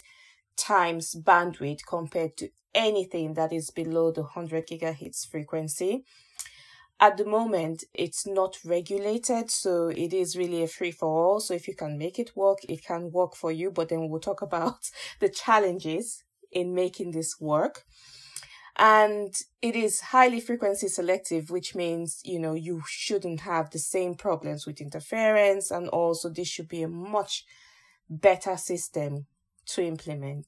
times 0.55 1.15
bandwidth 1.15 1.81
compared 1.87 2.37
to 2.37 2.49
anything 2.73 3.33
that 3.33 3.51
is 3.51 3.69
below 3.69 4.11
the 4.11 4.21
100 4.21 4.67
gigahertz 4.67 5.29
frequency. 5.29 6.03
At 6.99 7.17
the 7.17 7.25
moment, 7.25 7.83
it's 7.95 8.27
not 8.27 8.59
regulated, 8.63 9.49
so 9.49 9.87
it 9.87 10.13
is 10.13 10.37
really 10.37 10.61
a 10.61 10.67
free 10.67 10.91
for 10.91 11.07
all. 11.07 11.39
So 11.39 11.55
if 11.55 11.67
you 11.67 11.75
can 11.75 11.97
make 11.97 12.19
it 12.19 12.35
work, 12.35 12.59
it 12.69 12.83
can 12.83 13.11
work 13.11 13.35
for 13.35 13.51
you. 13.51 13.71
But 13.71 13.89
then 13.89 14.07
we'll 14.07 14.19
talk 14.19 14.43
about 14.43 14.91
the 15.19 15.29
challenges 15.29 16.23
in 16.51 16.75
making 16.75 17.11
this 17.11 17.39
work. 17.39 17.85
And 18.77 19.33
it 19.61 19.75
is 19.75 19.99
highly 19.99 20.39
frequency 20.39 20.87
selective, 20.87 21.49
which 21.49 21.75
means, 21.75 22.21
you 22.23 22.39
know, 22.39 22.53
you 22.53 22.83
shouldn't 22.87 23.41
have 23.41 23.71
the 23.71 23.79
same 23.79 24.15
problems 24.15 24.65
with 24.65 24.79
interference. 24.79 25.71
And 25.71 25.89
also 25.89 26.29
this 26.29 26.47
should 26.47 26.67
be 26.67 26.83
a 26.83 26.87
much 26.87 27.45
better 28.09 28.57
system 28.57 29.25
to 29.67 29.83
implement. 29.83 30.47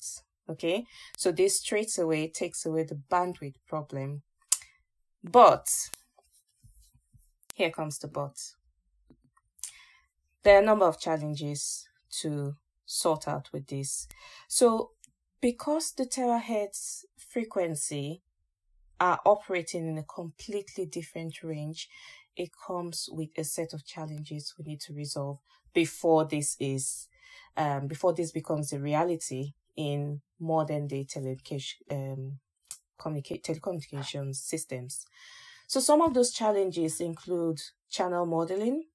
Okay, 0.49 0.85
so 1.15 1.31
this 1.31 1.59
straight 1.59 1.97
away 1.97 2.27
takes 2.27 2.65
away 2.65 2.83
the 2.83 2.99
bandwidth 3.09 3.55
problem. 3.67 4.23
But 5.23 5.67
here 7.53 7.71
comes 7.71 7.97
the 7.99 8.07
but. 8.07 8.37
There 10.43 10.57
are 10.57 10.61
a 10.61 10.65
number 10.65 10.85
of 10.85 10.99
challenges 10.99 11.87
to 12.21 12.55
sort 12.85 13.27
out 13.27 13.49
with 13.53 13.67
this. 13.67 14.07
So, 14.49 14.91
because 15.39 15.93
the 15.93 16.05
terahertz 16.05 17.05
frequency 17.17 18.21
are 18.99 19.19
operating 19.25 19.87
in 19.87 19.97
a 19.97 20.03
completely 20.03 20.85
different 20.85 21.41
range, 21.43 21.87
it 22.35 22.49
comes 22.67 23.07
with 23.11 23.29
a 23.37 23.43
set 23.43 23.73
of 23.73 23.85
challenges 23.85 24.53
we 24.57 24.65
need 24.65 24.81
to 24.81 24.93
resolve 24.93 25.39
before 25.73 26.25
this 26.25 26.55
is 26.59 27.07
um, 27.57 27.87
before 27.87 28.13
this 28.13 28.31
becomes 28.31 28.73
a 28.73 28.79
reality 28.79 29.53
in 29.75 30.21
modern 30.39 30.87
day 30.87 31.05
telecommunication, 31.05 31.73
um, 31.91 32.39
telecommunications 32.99 34.35
systems. 34.35 35.05
So 35.67 35.79
some 35.79 36.01
of 36.01 36.13
those 36.13 36.31
challenges 36.31 37.01
include 37.01 37.61
channel 37.89 38.25
modeling. 38.25 38.85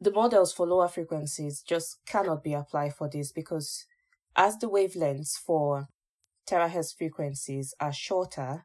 The 0.00 0.12
models 0.12 0.52
for 0.52 0.66
lower 0.66 0.88
frequencies 0.88 1.62
just 1.62 1.98
cannot 2.06 2.42
be 2.42 2.54
applied 2.54 2.94
for 2.94 3.08
this 3.08 3.32
because 3.32 3.86
as 4.34 4.56
the 4.58 4.70
wavelengths 4.70 5.36
for 5.36 5.88
terahertz 6.48 6.96
frequencies 6.96 7.74
are 7.80 7.92
shorter, 7.92 8.64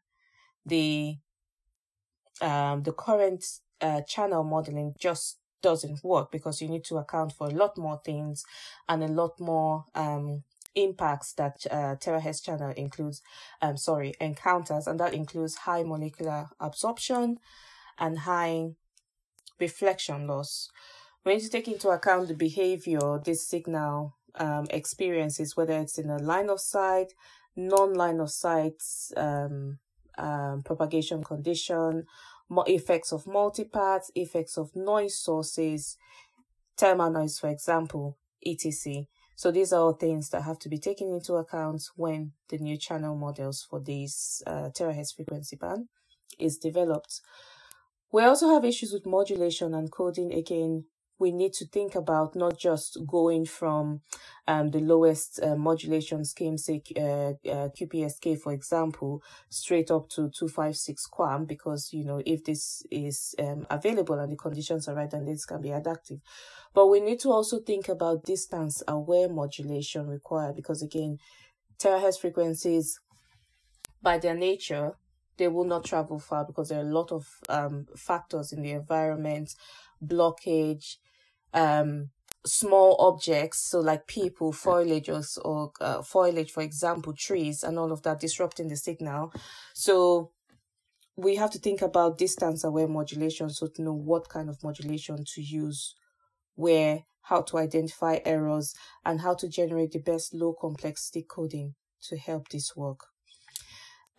the 0.65 1.17
um, 2.41 2.83
the 2.83 2.91
current 2.91 3.43
uh, 3.81 4.01
channel 4.01 4.43
modeling 4.43 4.93
just 5.00 5.39
doesn't 5.62 6.03
work 6.03 6.31
because 6.31 6.62
you 6.62 6.67
need 6.67 6.83
to 6.85 6.97
account 6.97 7.33
for 7.33 7.47
a 7.47 7.51
lot 7.53 7.77
more 7.77 8.01
things 8.03 8.43
and 8.88 9.03
a 9.03 9.07
lot 9.07 9.39
more 9.39 9.85
um, 9.95 10.43
impacts 10.75 11.33
that 11.33 11.65
uh, 11.71 11.95
terahertz 11.95 12.43
channel 12.43 12.71
includes, 12.75 13.21
um, 13.62 13.77
sorry, 13.77 14.13
encounters, 14.19 14.88
and 14.88 15.00
that 15.00 15.13
includes 15.13 15.55
high 15.55 15.83
molecular 15.83 16.50
absorption 16.59 17.39
and 17.97 18.19
high 18.19 18.71
reflection 19.59 20.27
loss. 20.27 20.69
We 21.24 21.33
need 21.33 21.41
to 21.41 21.50
take 21.50 21.67
into 21.67 21.89
account 21.89 22.27
the 22.27 22.35
behavior 22.35 23.19
this 23.24 23.47
signal 23.47 24.15
um, 24.35 24.67
experiences, 24.69 25.55
whether 25.55 25.74
it's 25.74 25.97
in 25.97 26.09
a 26.09 26.19
line 26.19 26.50
of 26.50 26.59
sight, 26.59 27.13
non-line 27.55 28.19
of 28.19 28.29
sight 28.29 28.83
um, 29.17 29.79
um, 30.17 30.63
propagation 30.63 31.24
condition, 31.24 32.05
effects 32.67 33.11
of 33.11 33.25
multipaths, 33.25 34.11
effects 34.15 34.57
of 34.57 34.75
noise 34.75 35.17
sources, 35.17 35.97
thermal 36.77 37.11
noise, 37.11 37.39
for 37.39 37.49
example, 37.49 38.17
etc. 38.45 39.05
So 39.35 39.51
these 39.51 39.73
are 39.73 39.81
all 39.81 39.93
things 39.93 40.29
that 40.29 40.43
have 40.43 40.59
to 40.59 40.69
be 40.69 40.77
taken 40.77 41.09
into 41.09 41.33
account 41.35 41.83
when 41.95 42.31
the 42.49 42.57
new 42.57 42.77
channel 42.77 43.15
models 43.15 43.65
for 43.69 43.81
this 43.81 44.41
uh, 44.47 44.69
terahertz 44.69 45.15
frequency 45.15 45.57
band 45.57 45.87
is 46.39 46.57
developed. 46.57 47.21
We 48.11 48.23
also 48.23 48.49
have 48.49 48.63
issues 48.63 48.93
with 48.93 49.05
modulation 49.05 49.73
and 49.73 49.91
coding 49.91 50.33
again 50.33 50.85
we 51.17 51.31
need 51.31 51.53
to 51.53 51.65
think 51.65 51.95
about 51.95 52.36
not 52.36 52.57
just 52.57 52.98
going 53.07 53.45
from 53.45 54.01
um, 54.48 54.69
the 54.72 54.79
lowest 54.79 55.39
uh, 55.41 55.55
modulation 55.55 56.25
scheme, 56.25 56.57
say 56.57 56.81
uh, 56.98 57.01
uh, 57.01 57.69
QPSK, 57.69 58.39
for 58.39 58.51
example, 58.51 59.24
straight 59.50 59.89
up 59.91 60.10
to 60.10 60.29
256 60.29 61.07
QAM, 61.07 61.48
because, 61.48 61.93
you 61.93 62.03
know, 62.03 62.22
if 62.25 62.43
this 62.43 62.84
is 62.91 63.34
um, 63.39 63.65
available 63.69 64.19
and 64.19 64.31
the 64.31 64.36
conditions 64.36 64.88
are 64.88 64.95
right, 64.95 65.10
then 65.10 65.25
this 65.25 65.45
can 65.45 65.62
be 65.62 65.72
adaptive. 65.72 66.19
But 66.74 66.88
we 66.88 67.00
need 67.00 67.19
to 67.22 67.31
also 67.31 67.60
think 67.60 67.88
about 67.88 68.25
distance 68.25 68.84
aware 68.88 69.29
modulation 69.29 70.07
required, 70.07 70.55
because 70.55 70.81
again, 70.81 71.17
terahertz 71.79 72.19
frequencies, 72.19 73.00
by 74.01 74.17
their 74.17 74.36
nature, 74.36 74.93
they 75.38 75.48
will 75.48 75.65
not 75.65 75.84
travel 75.84 76.19
far 76.19 76.45
because 76.45 76.69
there 76.69 76.79
are 76.79 76.88
a 76.88 76.93
lot 76.93 77.12
of 77.12 77.27
um, 77.50 77.88
factors 77.98 78.51
in 78.51 78.62
the 78.62 78.72
environment, 78.72 79.55
blockage, 80.05 80.98
um, 81.55 82.09
small 82.45 82.95
objects, 83.00 83.69
so 83.71 83.79
like 83.79 84.05
people, 84.05 84.51
foliage, 84.51 85.09
or, 85.09 85.24
or 85.43 85.71
uh, 85.81 86.03
foliage, 86.03 86.51
for 86.51 86.62
example, 86.62 87.13
trees, 87.13 87.63
and 87.63 87.79
all 87.79 87.91
of 87.91 88.03
that 88.03 88.19
disrupting 88.19 88.67
the 88.67 88.75
signal. 88.75 89.33
So 89.74 90.31
we 91.15 91.38
have 91.38 91.50
to 91.51 91.59
think 91.59 91.81
about 91.81 92.17
distance 92.19 92.63
aware 92.63 92.88
modulation, 92.88 93.50
so 93.50 93.67
to 93.67 93.81
know 93.81 93.93
what 93.93 94.29
kind 94.29 94.50
of 94.50 94.63
modulation 94.63 95.24
to 95.33 95.41
use, 95.41 95.95
where, 96.55 97.05
how 97.21 97.41
to 97.41 97.57
identify 97.57 98.19
errors, 98.25 98.75
and 99.03 99.21
how 99.21 99.33
to 99.35 99.47
generate 99.47 99.93
the 99.93 100.00
best 100.00 100.33
low 100.33 100.53
complexity 100.53 101.25
coding 101.27 101.74
to 102.01 102.17
help 102.17 102.50
this 102.50 102.75
work. 102.75 103.00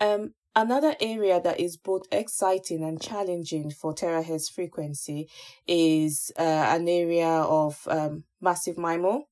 Um, 0.01 0.35
Another 0.59 0.97
area 1.01 1.39
that 1.39 1.61
is 1.61 1.77
both 1.77 2.07
exciting 2.11 2.83
and 2.83 2.99
challenging 2.99 3.71
for 3.71 3.93
terahertz 3.93 4.51
frequency 4.51 5.29
is 5.69 6.33
uh, 6.39 6.43
an 6.43 6.89
area 6.89 7.29
of 7.29 7.87
um, 7.89 8.25
massive 8.41 8.77
MIMO. 8.77 9.25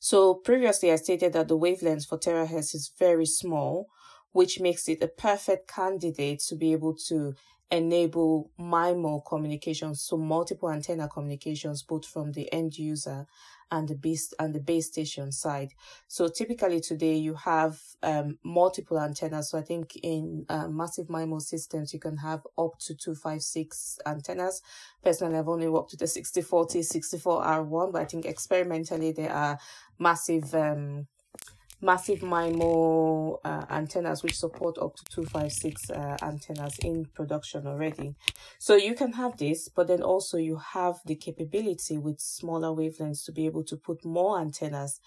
So 0.00 0.34
previously 0.34 0.90
I 0.90 0.96
stated 0.96 1.32
that 1.34 1.46
the 1.46 1.56
wavelength 1.56 2.06
for 2.06 2.18
terahertz 2.18 2.74
is 2.74 2.90
very 2.98 3.24
small, 3.24 3.86
which 4.32 4.58
makes 4.58 4.88
it 4.88 5.00
a 5.00 5.06
perfect 5.06 5.68
candidate 5.68 6.40
to 6.48 6.56
be 6.56 6.72
able 6.72 6.96
to 7.06 7.36
enable 7.70 8.50
MIMO 8.58 9.24
communications, 9.24 10.02
so 10.02 10.16
multiple 10.16 10.70
antenna 10.70 11.08
communications, 11.08 11.84
both 11.84 12.04
from 12.04 12.32
the 12.32 12.52
end 12.52 12.76
user 12.76 13.26
and 13.70 13.88
the 13.88 13.94
base 13.94 14.32
and 14.38 14.54
the 14.54 14.60
base 14.60 14.86
station 14.88 15.32
side. 15.32 15.72
So 16.08 16.28
typically 16.28 16.80
today 16.80 17.16
you 17.16 17.34
have 17.34 17.80
um, 18.02 18.38
multiple 18.44 18.98
antennas. 18.98 19.50
So 19.50 19.58
I 19.58 19.62
think 19.62 19.96
in 20.02 20.46
uh, 20.48 20.68
massive 20.68 21.06
MIMO 21.06 21.40
systems 21.40 21.92
you 21.92 22.00
can 22.00 22.18
have 22.18 22.46
up 22.58 22.78
to 22.80 22.94
256 22.94 23.98
antennas. 24.06 24.62
Personally, 25.02 25.38
I've 25.38 25.48
only 25.48 25.68
worked 25.68 25.92
with 25.92 26.00
the 26.00 26.06
6040, 26.06 26.80
64R1, 26.80 27.92
but 27.92 28.02
I 28.02 28.04
think 28.04 28.24
experimentally 28.24 29.12
there 29.12 29.32
are 29.32 29.58
massive 29.98 30.54
um, 30.54 31.06
massive 31.86 32.18
MIMO 32.18 33.38
uh, 33.44 33.64
antennas 33.70 34.24
which 34.24 34.36
support 34.36 34.76
up 34.76 34.96
to 34.96 35.04
256 35.04 35.90
uh, 35.90 36.16
antennas 36.20 36.78
in 36.80 37.04
production 37.14 37.64
already. 37.64 38.16
So 38.58 38.74
you 38.74 38.94
can 38.94 39.12
have 39.12 39.36
this, 39.38 39.68
but 39.68 39.86
then 39.86 40.02
also 40.02 40.36
you 40.36 40.56
have 40.56 40.96
the 41.06 41.14
capability 41.14 41.96
with 41.96 42.18
smaller 42.18 42.68
wavelengths 42.68 43.24
to 43.26 43.32
be 43.32 43.46
able 43.46 43.62
to 43.64 43.76
put 43.76 44.04
more 44.04 44.40
antennas 44.40 45.00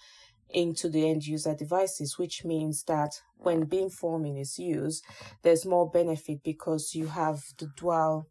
into 0.48 0.88
the 0.88 1.08
end 1.08 1.26
user 1.26 1.54
devices, 1.54 2.18
which 2.18 2.46
means 2.46 2.84
that 2.84 3.12
when 3.36 3.66
beamforming 3.66 4.40
is 4.40 4.58
used, 4.58 5.04
there's 5.42 5.66
more 5.66 5.88
benefit 5.88 6.42
because 6.42 6.94
you 6.94 7.08
have 7.08 7.42
the 7.58 7.70
dual 7.76 8.26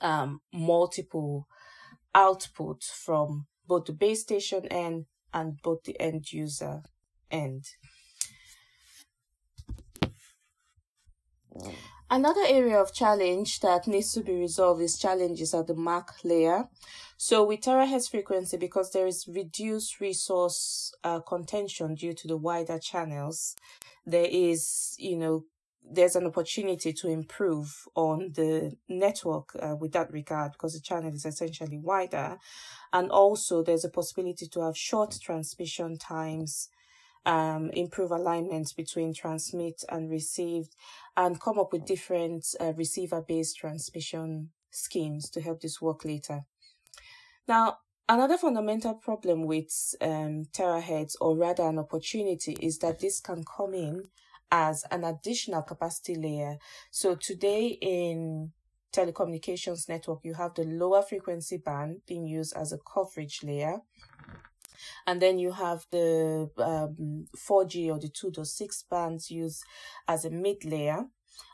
um, 0.00 0.40
multiple 0.54 1.48
output 2.14 2.84
from 2.84 3.46
both 3.66 3.86
the 3.86 3.92
base 3.92 4.22
station 4.22 4.64
end 4.66 5.06
and 5.34 5.58
both 5.62 5.82
the 5.82 6.00
end 6.00 6.32
user 6.32 6.82
end. 7.30 7.64
Another 12.10 12.44
area 12.46 12.80
of 12.80 12.94
challenge 12.94 13.60
that 13.60 13.86
needs 13.86 14.12
to 14.14 14.22
be 14.22 14.32
resolved 14.32 14.80
is 14.80 14.98
challenges 14.98 15.52
at 15.52 15.66
the 15.66 15.74
MAC 15.74 16.10
layer. 16.24 16.68
So 17.18 17.44
with 17.44 17.60
terahertz 17.60 18.10
frequency, 18.10 18.56
because 18.56 18.92
there 18.92 19.06
is 19.06 19.28
reduced 19.28 20.00
resource 20.00 20.92
uh, 21.04 21.20
contention 21.20 21.96
due 21.96 22.14
to 22.14 22.28
the 22.28 22.36
wider 22.36 22.78
channels, 22.78 23.56
there 24.06 24.28
is, 24.30 24.94
you 24.98 25.18
know, 25.18 25.44
there's 25.90 26.16
an 26.16 26.26
opportunity 26.26 26.92
to 26.92 27.08
improve 27.08 27.86
on 27.94 28.32
the 28.34 28.76
network 28.88 29.50
uh, 29.60 29.74
with 29.76 29.92
that 29.92 30.12
regard 30.12 30.52
because 30.52 30.74
the 30.74 30.80
channel 30.80 31.12
is 31.12 31.26
essentially 31.26 31.78
wider. 31.78 32.38
And 32.92 33.10
also 33.10 33.62
there's 33.62 33.84
a 33.84 33.90
possibility 33.90 34.46
to 34.48 34.60
have 34.62 34.76
short 34.76 35.18
transmission 35.20 35.98
times 35.98 36.68
um, 37.28 37.70
improve 37.74 38.10
alignment 38.10 38.74
between 38.76 39.14
transmit 39.14 39.84
and 39.88 40.10
received, 40.10 40.74
and 41.16 41.40
come 41.40 41.58
up 41.58 41.72
with 41.72 41.86
different 41.86 42.46
uh, 42.58 42.72
receiver 42.72 43.20
based 43.20 43.58
transmission 43.58 44.50
schemes 44.70 45.30
to 45.30 45.40
help 45.40 45.60
this 45.60 45.80
work 45.80 46.04
later. 46.04 46.40
Now, 47.46 47.78
another 48.08 48.38
fundamental 48.38 48.94
problem 48.94 49.46
with 49.46 49.94
um, 50.00 50.46
terahertz, 50.52 51.14
or 51.20 51.36
rather 51.36 51.64
an 51.64 51.78
opportunity, 51.78 52.56
is 52.60 52.78
that 52.78 52.98
this 52.98 53.20
can 53.20 53.44
come 53.44 53.74
in 53.74 54.04
as 54.50 54.84
an 54.90 55.04
additional 55.04 55.62
capacity 55.62 56.14
layer. 56.14 56.56
So 56.90 57.14
today 57.14 57.78
in 57.82 58.52
telecommunications 58.92 59.88
network, 59.88 60.20
you 60.24 60.34
have 60.34 60.54
the 60.54 60.64
lower 60.64 61.02
frequency 61.02 61.58
band 61.58 62.00
being 62.06 62.26
used 62.26 62.56
as 62.56 62.72
a 62.72 62.78
coverage 62.78 63.40
layer. 63.42 63.80
And 65.06 65.20
then 65.20 65.38
you 65.38 65.52
have 65.52 65.86
the 65.90 66.50
um, 66.58 67.26
4G 67.36 67.90
or 67.90 67.98
the 67.98 68.08
2.6 68.08 68.88
bands 68.90 69.30
used 69.30 69.62
as 70.06 70.24
a 70.24 70.30
mid 70.30 70.64
layer. 70.64 71.06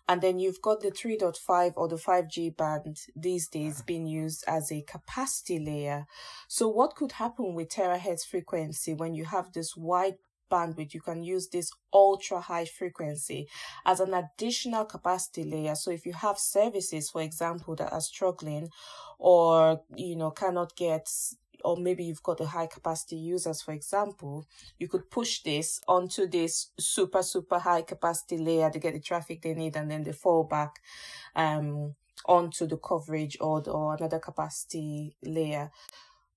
And 0.07 0.21
then 0.21 0.39
you've 0.39 0.61
got 0.61 0.81
the 0.81 0.91
3.5 0.91 1.73
or 1.77 1.89
the 1.89 1.97
5G 1.97 2.57
band 2.57 2.99
these 3.17 3.49
days 3.49 3.81
being 3.83 4.07
used 4.07 4.45
as 4.47 4.71
a 4.71 4.83
capacity 4.83 5.59
layer. 5.59 6.07
So 6.47 6.69
what 6.69 6.95
could 6.95 7.13
happen 7.13 7.55
with 7.55 7.71
terahertz 7.71 8.27
frequency 8.27 8.93
when 8.93 9.15
you 9.15 9.25
have 9.25 9.53
this 9.53 9.75
wide 9.77 10.17
bandwidth, 10.51 10.95
you 10.95 11.01
can 11.01 11.23
use 11.23 11.49
this 11.49 11.71
ultra 11.93 12.41
high 12.41 12.65
frequency 12.65 13.49
as 13.85 14.01
an 14.01 14.15
additional 14.15 14.85
capacity 14.85 15.45
layer. 15.45 15.75
So 15.75 15.91
if 15.91 16.07
you 16.07 16.13
have 16.13 16.39
services, 16.39 17.11
for 17.11 17.23
example, 17.23 17.75
that 17.77 17.93
are 17.93 18.01
struggling 18.01 18.69
or, 19.19 19.81
you 19.97 20.17
know, 20.17 20.31
cannot 20.31 20.77
get 20.77 21.09
or 21.65 21.77
maybe 21.77 22.05
you've 22.05 22.23
got 22.23 22.39
the 22.39 22.47
high 22.47 22.67
capacity 22.67 23.17
users, 23.17 23.63
for 23.63 23.73
example, 23.73 24.47
you 24.79 24.89
could 24.89 25.11
push 25.11 25.43
this 25.43 25.81
onto 25.89 26.27
this 26.27 26.71
super, 26.79 27.23
super 27.23 27.59
high 27.59 27.83
capacity 27.83 28.39
layer 28.39 28.71
to 28.71 28.79
get 28.79 28.95
the 28.95 29.01
traffic 29.01 29.43
they 29.43 29.55
need 29.55 29.77
and 29.77 29.91
then 29.91 30.05
they 30.05 30.13
fall 30.13 30.45
back 30.45 30.81
um, 31.35 31.95
onto 32.27 32.67
the 32.67 32.77
coverage 32.77 33.37
or, 33.41 33.63
or 33.69 33.95
another 33.95 34.19
capacity 34.19 35.17
layer. 35.23 35.71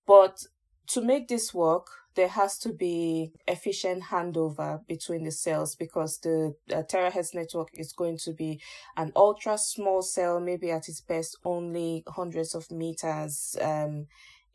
But 0.06 0.46
to 0.88 1.02
make 1.02 1.28
this 1.28 1.54
work, 1.54 1.88
there 2.18 2.28
has 2.28 2.58
to 2.58 2.74
be 2.74 3.32
efficient 3.48 4.06
handover 4.06 4.86
between 4.88 5.24
the 5.24 5.32
cells 5.32 5.76
because 5.76 6.18
the 6.20 6.56
uh, 6.74 6.82
terahertz 6.82 7.36
network 7.36 7.70
is 7.74 7.94
going 7.94 8.18
to 8.18 8.34
be 8.34 8.60
an 8.98 9.12
ultra 9.16 9.56
small 9.56 10.02
cell, 10.02 10.40
maybe 10.40 10.72
at 10.72 10.90
its 10.90 11.00
best 11.00 11.38
only 11.46 12.04
hundreds 12.08 12.56
of 12.56 12.72
meters 12.72 13.56
um, 13.62 14.08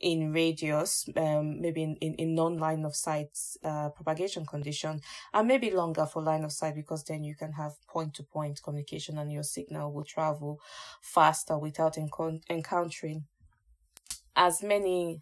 in 0.03 0.33
radius, 0.33 1.09
um, 1.17 1.61
maybe 1.61 1.83
in, 1.83 1.97
in, 1.97 2.15
in 2.15 2.35
non-line 2.35 2.85
of 2.85 2.95
sight 2.95 3.38
uh, 3.65 3.88
propagation 3.91 4.45
condition, 4.45 5.01
and 5.33 5.49
maybe 5.49 5.71
longer 5.71 6.07
for 6.07 6.23
line 6.23 6.45
of 6.45 6.53
sight 6.53 6.75
because 6.75 7.05
then 7.05 7.25
you 7.25 7.35
can 7.35 7.53
have 7.53 7.73
point-to-point 7.88 8.61
communication 8.62 9.19
and 9.19 9.33
your 9.33 9.45
signal 9.45 9.93
will 9.93 10.05
travel 10.05 10.61
faster 11.01 11.57
without 11.57 11.95
encon- 11.95 12.43
encountering 12.51 13.25
as 14.37 14.62
many 14.62 15.21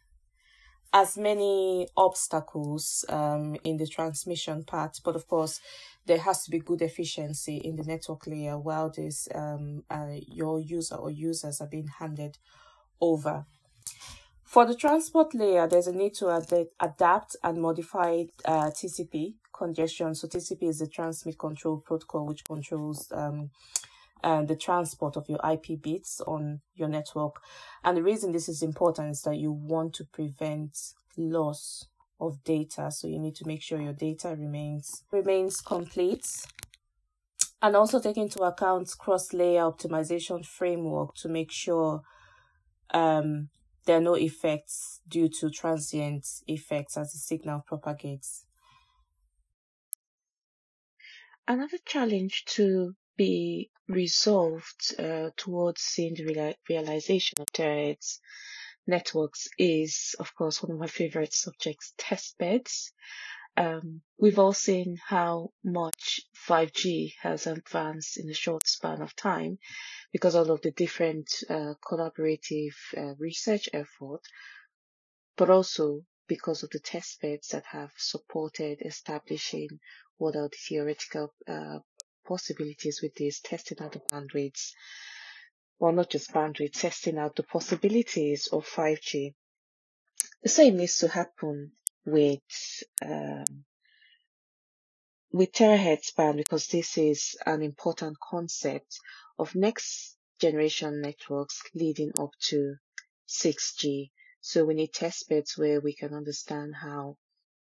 as 0.93 1.17
many 1.17 1.87
obstacles 1.97 3.05
um, 3.09 3.57
in 3.63 3.77
the 3.77 3.87
transmission 3.87 4.65
part, 4.65 4.99
but 5.05 5.15
of 5.15 5.29
course, 5.29 5.61
there 6.07 6.19
has 6.19 6.45
to 6.45 6.51
be 6.51 6.59
good 6.59 6.83
efficiency 6.83 7.59
in 7.59 7.77
the 7.77 7.85
network 7.85 8.27
layer 8.27 8.59
while 8.59 8.91
this 8.91 9.29
um, 9.35 9.85
uh, 9.89 10.15
your 10.27 10.61
user 10.61 10.97
or 10.97 11.11
users 11.11 11.61
are 11.61 11.69
being 11.69 11.87
handed 12.01 12.39
over. 13.01 13.47
For 14.51 14.67
the 14.67 14.75
transport 14.75 15.33
layer, 15.33 15.69
there's 15.69 15.87
a 15.87 15.93
need 15.93 16.15
to 16.15 16.29
ad- 16.29 16.67
adapt 16.81 17.37
and 17.45 17.63
modify 17.63 18.25
uh, 18.45 18.71
TCP 18.71 19.35
congestion. 19.53 20.13
So 20.17 20.27
TCP 20.27 20.65
is 20.65 20.81
the 20.81 20.89
transmit 20.89 21.39
control 21.39 21.77
protocol, 21.79 22.27
which 22.27 22.45
controls 22.45 23.07
um, 23.13 23.51
uh, 24.25 24.43
the 24.43 24.57
transport 24.57 25.17
of 25.17 25.29
your 25.29 25.39
IP 25.49 25.81
bits 25.81 26.21
on 26.27 26.63
your 26.75 26.89
network. 26.89 27.37
And 27.85 27.97
the 27.97 28.03
reason 28.03 28.33
this 28.33 28.49
is 28.49 28.61
important 28.61 29.13
is 29.13 29.23
that 29.23 29.37
you 29.37 29.53
want 29.53 29.95
to 29.95 30.05
prevent 30.05 30.77
loss 31.17 31.87
of 32.21 32.43
data. 32.43 32.91
So 32.91 33.07
you 33.07 33.21
need 33.21 33.37
to 33.37 33.47
make 33.47 33.63
sure 33.63 33.81
your 33.81 33.93
data 33.93 34.35
remains 34.37 35.05
remains 35.13 35.61
complete. 35.61 36.27
And 37.63 37.77
also 37.77 38.01
take 38.01 38.17
into 38.17 38.41
account 38.41 38.93
cross-layer 38.99 39.63
optimization 39.63 40.45
framework 40.45 41.15
to 41.19 41.29
make 41.29 41.53
sure 41.53 42.03
um, 42.93 43.51
there 43.91 43.99
are 43.99 44.01
no 44.01 44.15
effects 44.15 45.01
due 45.09 45.29
to 45.29 45.51
transient 45.51 46.25
effects 46.47 46.97
as 46.97 47.11
the 47.13 47.19
signal 47.19 47.65
propagates. 47.67 48.47
Another 51.49 51.79
challenge 51.85 52.45
to 52.51 52.95
be 53.17 53.69
resolved 53.89 54.95
uh, 54.97 55.31
towards 55.37 55.81
seeing 55.81 56.15
the 56.15 56.25
real- 56.25 56.55
realization 56.69 57.41
of 57.41 57.49
terahertz 57.53 58.21
networks 58.87 59.49
is, 59.59 60.15
of 60.21 60.37
course, 60.37 60.63
one 60.63 60.71
of 60.71 60.79
my 60.79 60.87
favorite 60.87 61.35
subjects, 61.35 61.93
test 61.99 62.39
beds. 62.39 62.93
Um, 63.57 64.03
we've 64.19 64.39
all 64.39 64.53
seen 64.53 64.97
how 65.07 65.53
much 65.63 66.21
5G 66.49 67.15
has 67.23 67.47
advanced 67.47 68.17
in 68.19 68.31
a 68.31 68.35
short 68.35 68.67
span 68.67 69.03
of 69.03 69.15
time 69.17 69.59
because 70.13 70.35
all 70.35 70.51
of 70.51 70.63
the 70.63 70.71
different 70.71 71.29
uh, 71.49 71.75
collaborative 71.85 72.75
uh, 72.97 73.15
research 73.19 73.69
effort, 73.73 74.23
but 75.37 75.51
also 75.51 76.03
because 76.27 76.63
of 76.63 76.71
the 76.71 76.79
test 76.79 77.21
beds 77.21 77.49
that 77.49 77.65
have 77.67 77.91
supported 77.97 78.79
establishing 78.85 79.69
what 80.17 80.37
are 80.37 80.49
the 80.49 80.57
theoretical 80.69 81.35
uh, 81.49 81.79
possibilities 82.27 83.01
with 83.03 83.15
this, 83.17 83.41
testing 83.41 83.79
out 83.81 83.93
the 83.93 84.01
bandwidths, 84.13 84.73
well, 85.81 85.93
not 85.93 86.11
just 86.11 86.33
bandwidth, 86.33 86.79
testing 86.79 87.19
out 87.19 87.35
the 87.37 87.43
possibilities 87.43 88.49
of 88.53 88.69
5G. 88.69 89.35
The 90.43 90.49
same 90.49 90.77
needs 90.77 90.99
to 90.99 91.09
happen 91.09 91.73
with 92.05 92.83
um, 93.05 93.65
with 95.33 95.53
terahertz 95.53 96.15
band, 96.17 96.39
because 96.39 96.67
this 96.67 96.99
is 96.99 97.37
an 97.47 97.63
important 97.63 98.19
concept 98.19 98.99
of 99.39 99.55
next 99.55 100.17
generation 100.41 101.01
networks 101.01 101.63
leading 101.75 102.13
up 102.19 102.31
to 102.41 102.75
6G. 103.29 104.11
So 104.41 104.65
we 104.65 104.75
need 104.75 104.93
test 104.93 105.29
beds 105.29 105.57
where 105.57 105.81
we 105.81 105.95
can 105.95 106.15
understand 106.15 106.75
how 106.75 107.17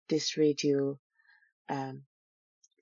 this 0.08 0.38
radio 0.38 0.98
um, 1.68 2.04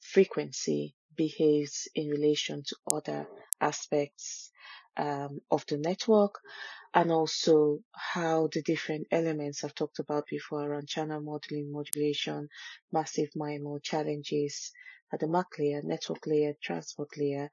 frequency 0.02 0.96
behaves 1.16 1.88
in 1.96 2.10
relation 2.10 2.64
to 2.68 2.76
other 2.90 3.28
aspects 3.60 4.52
um, 4.96 5.42
of 5.52 5.66
the 5.68 5.78
network 5.78 6.40
and 6.98 7.12
also 7.12 7.78
how 7.94 8.50
the 8.52 8.64
different 8.64 9.06
elements 9.12 9.64
I've 9.64 9.76
talked 9.76 10.00
about 10.00 10.26
before 10.26 10.64
around 10.64 10.88
channel 10.88 11.22
modeling, 11.22 11.72
modulation, 11.72 12.50
massive 12.92 13.30
MIMO 13.36 13.84
challenges 13.84 14.72
at 15.14 15.20
the 15.20 15.28
MAC 15.28 15.46
layer, 15.60 15.84
network 15.84 16.26
layer, 16.26 16.56
transport 16.60 17.10
layer, 17.16 17.52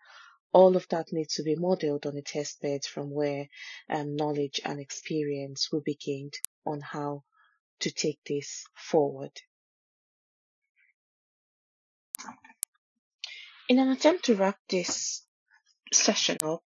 all 0.55 0.77
of 0.77 0.89
that 0.89 1.13
needs 1.13 1.35
to 1.35 1.43
be 1.43 1.57
modeled 1.57 2.07
on 2.07 2.17
a 2.17 2.23
test 2.23 2.63
bed 2.63 2.87
from 2.87 3.11
where 3.11 3.47
um, 3.91 4.17
knowledge 4.17 4.63
and 4.65 4.81
experience 4.81 5.71
will 5.71 5.83
be 5.83 5.97
gained 5.97 6.39
on 6.65 6.81
how 6.81 7.23
to 7.81 7.91
take 7.91 8.21
this 8.27 8.65
forward. 8.75 9.43
In 13.69 13.79
an 13.79 13.91
attempt 13.91 14.25
to 14.25 14.37
wrap 14.37 14.57
this 14.71 15.23
session 15.93 16.39
up, 16.43 16.63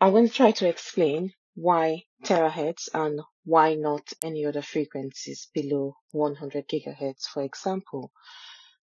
I'm 0.00 0.12
going 0.12 0.28
to 0.28 0.32
try 0.32 0.52
to 0.52 0.68
explain 0.68 1.32
why 1.54 2.04
terahertz 2.24 2.88
and 2.92 3.20
why 3.44 3.74
not 3.74 4.12
any 4.22 4.44
other 4.44 4.62
frequencies 4.62 5.48
below 5.54 5.96
100 6.12 6.68
gigahertz, 6.68 7.24
for 7.32 7.42
example. 7.42 8.10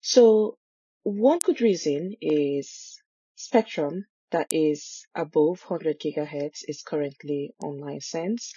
So 0.02 0.58
one 1.04 1.40
good 1.40 1.62
reason 1.62 2.16
is 2.22 3.00
spectrum 3.36 4.06
that 4.32 4.48
is 4.52 5.06
above 5.16 5.62
100 5.68 6.00
gigahertz 6.00 6.64
is 6.68 6.84
currently 6.84 7.54
unlicensed. 7.62 8.56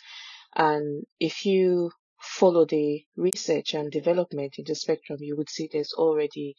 And 0.55 1.05
if 1.19 1.47
you 1.47 1.91
follow 2.21 2.65
the 2.65 3.05
research 3.17 3.75
and 3.75 3.91
development 3.91 4.55
in 4.59 4.65
the 4.67 4.75
spectrum, 4.75 5.19
you 5.21 5.37
would 5.37 5.51
see 5.51 5.69
there's 5.71 5.93
already 5.95 6.55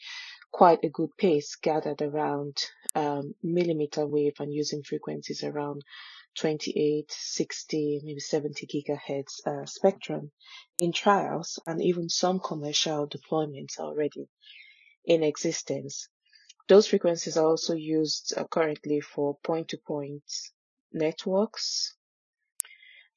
quite 0.51 0.79
a 0.83 0.89
good 0.89 1.09
pace 1.17 1.55
gathered 1.55 2.01
around 2.01 2.57
um, 2.93 3.33
millimeter 3.43 4.05
wave 4.05 4.35
and 4.39 4.53
using 4.53 4.83
frequencies 4.83 5.43
around 5.43 5.83
28, 6.35 7.09
60, 7.09 8.01
maybe 8.03 8.19
70 8.19 8.67
gigahertz 8.67 9.45
uh, 9.45 9.65
spectrum 9.65 10.31
in 10.79 10.91
trials, 10.91 11.59
and 11.65 11.81
even 11.81 12.09
some 12.09 12.39
commercial 12.39 13.07
deployments 13.07 13.79
already 13.79 14.27
in 15.05 15.23
existence. 15.23 16.09
Those 16.67 16.87
frequencies 16.87 17.37
are 17.37 17.45
also 17.45 17.73
used 17.73 18.33
uh, 18.35 18.43
currently 18.45 18.99
for 19.01 19.37
point-to-point 19.43 20.23
networks. 20.91 21.95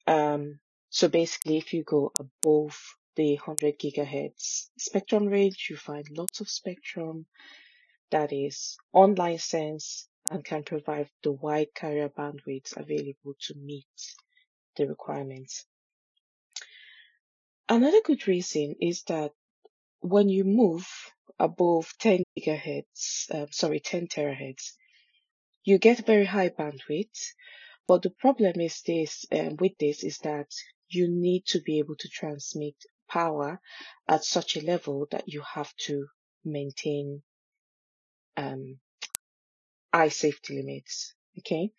Um, 0.07 0.59
so 0.89 1.07
basically, 1.07 1.57
if 1.57 1.73
you 1.73 1.83
go 1.83 2.11
above 2.17 2.79
the 3.15 3.35
100 3.35 3.79
gigahertz 3.79 4.69
spectrum 4.77 5.25
range, 5.25 5.67
you 5.69 5.77
find 5.77 6.07
lots 6.09 6.41
of 6.41 6.49
spectrum 6.49 7.25
that 8.11 8.31
is 8.31 8.77
unlicensed 8.93 10.07
and 10.29 10.43
can 10.45 10.63
provide 10.63 11.09
the 11.23 11.31
wide 11.31 11.73
carrier 11.73 12.09
bandwidth 12.09 12.77
available 12.77 13.35
to 13.41 13.55
meet 13.55 13.85
the 14.77 14.87
requirements. 14.87 15.65
Another 17.67 18.01
good 18.03 18.27
reason 18.27 18.75
is 18.81 19.03
that 19.03 19.31
when 20.01 20.29
you 20.29 20.43
move 20.43 20.87
above 21.37 21.93
10 21.99 22.23
gigahertz, 22.37 23.33
um, 23.33 23.47
sorry, 23.51 23.79
10 23.79 24.07
terahertz, 24.07 24.73
you 25.63 25.77
get 25.77 26.05
very 26.05 26.25
high 26.25 26.49
bandwidth. 26.49 27.33
But 27.87 28.03
the 28.03 28.09
problem 28.09 28.59
is 28.59 28.81
this, 28.81 29.25
um, 29.31 29.55
with 29.59 29.77
this 29.79 30.03
is 30.03 30.17
that 30.19 30.51
you 30.89 31.07
need 31.09 31.45
to 31.47 31.59
be 31.61 31.79
able 31.79 31.95
to 31.97 32.09
transmit 32.09 32.75
power 33.07 33.59
at 34.07 34.23
such 34.23 34.55
a 34.55 34.61
level 34.61 35.07
that 35.11 35.27
you 35.27 35.41
have 35.41 35.75
to 35.87 36.07
maintain 36.45 37.21
um, 38.37 38.79
high 39.93 40.09
safety 40.09 40.57
limits. 40.57 41.13
Okay, 41.39 41.71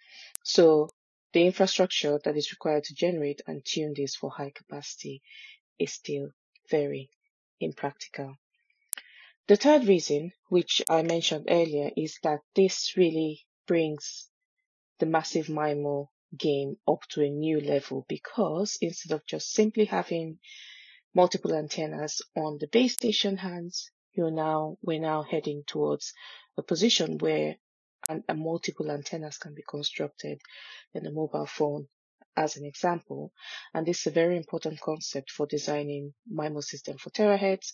so 0.42 0.88
the 1.32 1.46
infrastructure 1.46 2.18
that 2.24 2.36
is 2.36 2.52
required 2.52 2.84
to 2.84 2.94
generate 2.94 3.42
and 3.46 3.64
tune 3.64 3.94
this 3.96 4.16
for 4.16 4.30
high 4.30 4.52
capacity 4.54 5.22
is 5.78 5.92
still 5.92 6.30
very 6.70 7.10
impractical. 7.60 8.36
The 9.46 9.56
third 9.56 9.84
reason, 9.86 10.32
which 10.48 10.82
I 10.88 11.02
mentioned 11.02 11.46
earlier, 11.48 11.90
is 11.96 12.18
that 12.22 12.40
this 12.54 12.96
really 12.96 13.46
brings 13.66 14.28
the 14.98 15.06
massive 15.06 15.46
MIMO 15.46 16.08
game 16.36 16.76
up 16.86 17.02
to 17.10 17.22
a 17.22 17.28
new 17.28 17.60
level 17.60 18.04
because 18.08 18.78
instead 18.80 19.12
of 19.12 19.26
just 19.26 19.50
simply 19.52 19.86
having 19.86 20.38
multiple 21.14 21.54
antennas 21.54 22.22
on 22.36 22.58
the 22.58 22.68
base 22.68 22.94
station 22.94 23.36
hands, 23.36 23.90
you're 24.12 24.30
now 24.30 24.76
we're 24.82 25.00
now 25.00 25.22
heading 25.22 25.64
towards 25.66 26.12
a 26.56 26.62
position 26.62 27.18
where 27.18 27.56
an, 28.10 28.24
a 28.28 28.34
multiple 28.34 28.90
antennas 28.90 29.38
can 29.38 29.54
be 29.54 29.62
constructed 29.68 30.40
in 30.94 31.06
a 31.06 31.10
mobile 31.12 31.46
phone 31.46 31.86
as 32.36 32.56
an 32.56 32.64
example. 32.64 33.32
And 33.72 33.86
this 33.86 34.00
is 34.00 34.06
a 34.08 34.10
very 34.10 34.36
important 34.36 34.80
concept 34.80 35.30
for 35.30 35.46
designing 35.46 36.12
MIMO 36.32 36.62
system 36.62 36.98
for 36.98 37.10
terahertz 37.10 37.72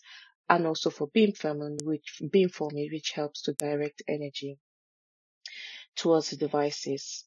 and 0.48 0.66
also 0.66 0.90
for 0.90 1.08
beamforming, 1.08 1.78
which 1.82 2.20
beamforming, 2.22 2.92
which 2.92 3.12
helps 3.12 3.42
to 3.42 3.54
direct 3.54 4.02
energy 4.06 4.58
towards 5.96 6.30
the 6.30 6.36
devices. 6.36 7.24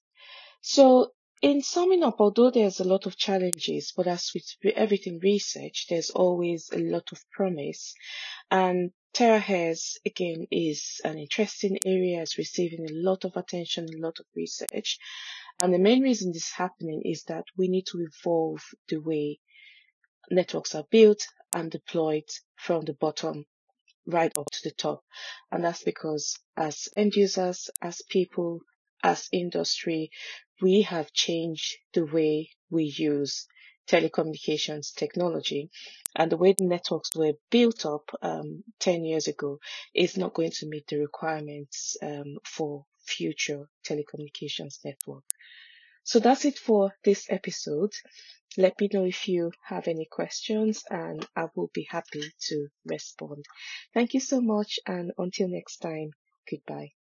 So 0.62 1.14
in 1.42 1.62
summing 1.62 2.04
up, 2.04 2.16
although 2.20 2.52
there's 2.52 2.80
a 2.80 2.88
lot 2.88 3.06
of 3.06 3.16
challenges, 3.16 3.94
but 3.96 4.08
as 4.08 4.32
with 4.34 4.76
everything 4.76 5.20
research, 5.20 5.86
there's 5.90 6.10
always 6.10 6.70
a 6.74 6.80
lot 6.80 7.12
of 7.12 7.24
promise. 7.32 7.94
And 8.52 8.92
terahertz, 9.14 9.98
again, 10.06 10.48
is 10.52 11.00
an 11.06 11.18
interesting 11.18 11.80
area. 11.86 12.22
It's 12.22 12.38
receiving 12.38 12.86
a 12.90 12.94
lot 12.94 13.24
of 13.24 13.38
attention, 13.38 13.86
a 13.86 14.06
lot 14.06 14.20
of 14.20 14.26
research. 14.36 14.98
And 15.62 15.74
the 15.74 15.80
main 15.80 16.02
reason 16.02 16.32
this 16.32 16.44
is 16.44 16.52
happening 16.52 17.02
is 17.06 17.24
that 17.26 17.46
we 17.58 17.68
need 17.68 17.86
to 17.88 18.00
evolve 18.00 18.62
the 18.90 18.98
way 18.98 19.40
networks 20.30 20.76
are 20.76 20.86
built 20.90 21.26
and 21.54 21.72
deployed 21.72 22.30
from 22.56 22.84
the 22.86 22.94
bottom 22.94 23.46
right 24.06 24.32
up 24.38 24.50
to 24.52 24.60
the 24.70 24.76
top. 24.76 25.04
And 25.52 25.64
that's 25.64 25.84
because 25.84 26.38
as 26.58 26.90
end 26.96 27.16
users, 27.16 27.70
as 27.82 28.02
people, 28.10 28.60
as 29.04 29.28
industry, 29.32 30.12
we 30.62 30.82
have 30.84 31.14
changed 31.14 31.78
the 31.94 32.06
way 32.06 32.50
we 32.70 32.86
use 32.86 33.48
telecommunications 33.88 34.94
technology 34.94 35.70
and 36.16 36.32
the 36.32 36.38
way 36.38 36.54
the 36.54 36.64
networks 36.66 37.16
were 37.16 37.34
built 37.50 37.86
up 37.86 38.10
um, 38.22 38.64
10 38.80 39.04
years 39.04 39.28
ago 39.28 39.60
is 39.96 40.18
not 40.18 40.34
going 40.34 40.52
to 40.52 40.68
meet 40.68 40.88
the 40.88 40.98
requirements 40.98 41.98
um, 42.04 42.38
for 42.46 42.86
future 43.06 43.68
telecommunications 43.84 44.78
network. 44.86 45.24
So 46.04 46.20
that's 46.20 46.46
it 46.46 46.58
for 46.58 46.94
this 47.04 47.26
episode. 47.30 47.94
Let 48.58 48.80
me 48.80 48.90
know 48.94 49.06
if 49.06 49.28
you 49.28 49.52
have 49.66 49.88
any 49.88 50.06
questions 50.06 50.84
and 50.90 51.26
I 51.36 51.46
will 51.56 51.70
be 51.74 51.88
happy 51.90 52.24
to 52.48 52.68
respond. 52.86 53.46
Thank 53.94 54.14
you 54.14 54.20
so 54.20 54.42
much 54.42 54.80
and 54.88 55.12
until 55.18 55.48
next 55.48 55.78
time, 55.78 56.12
goodbye. 56.50 56.99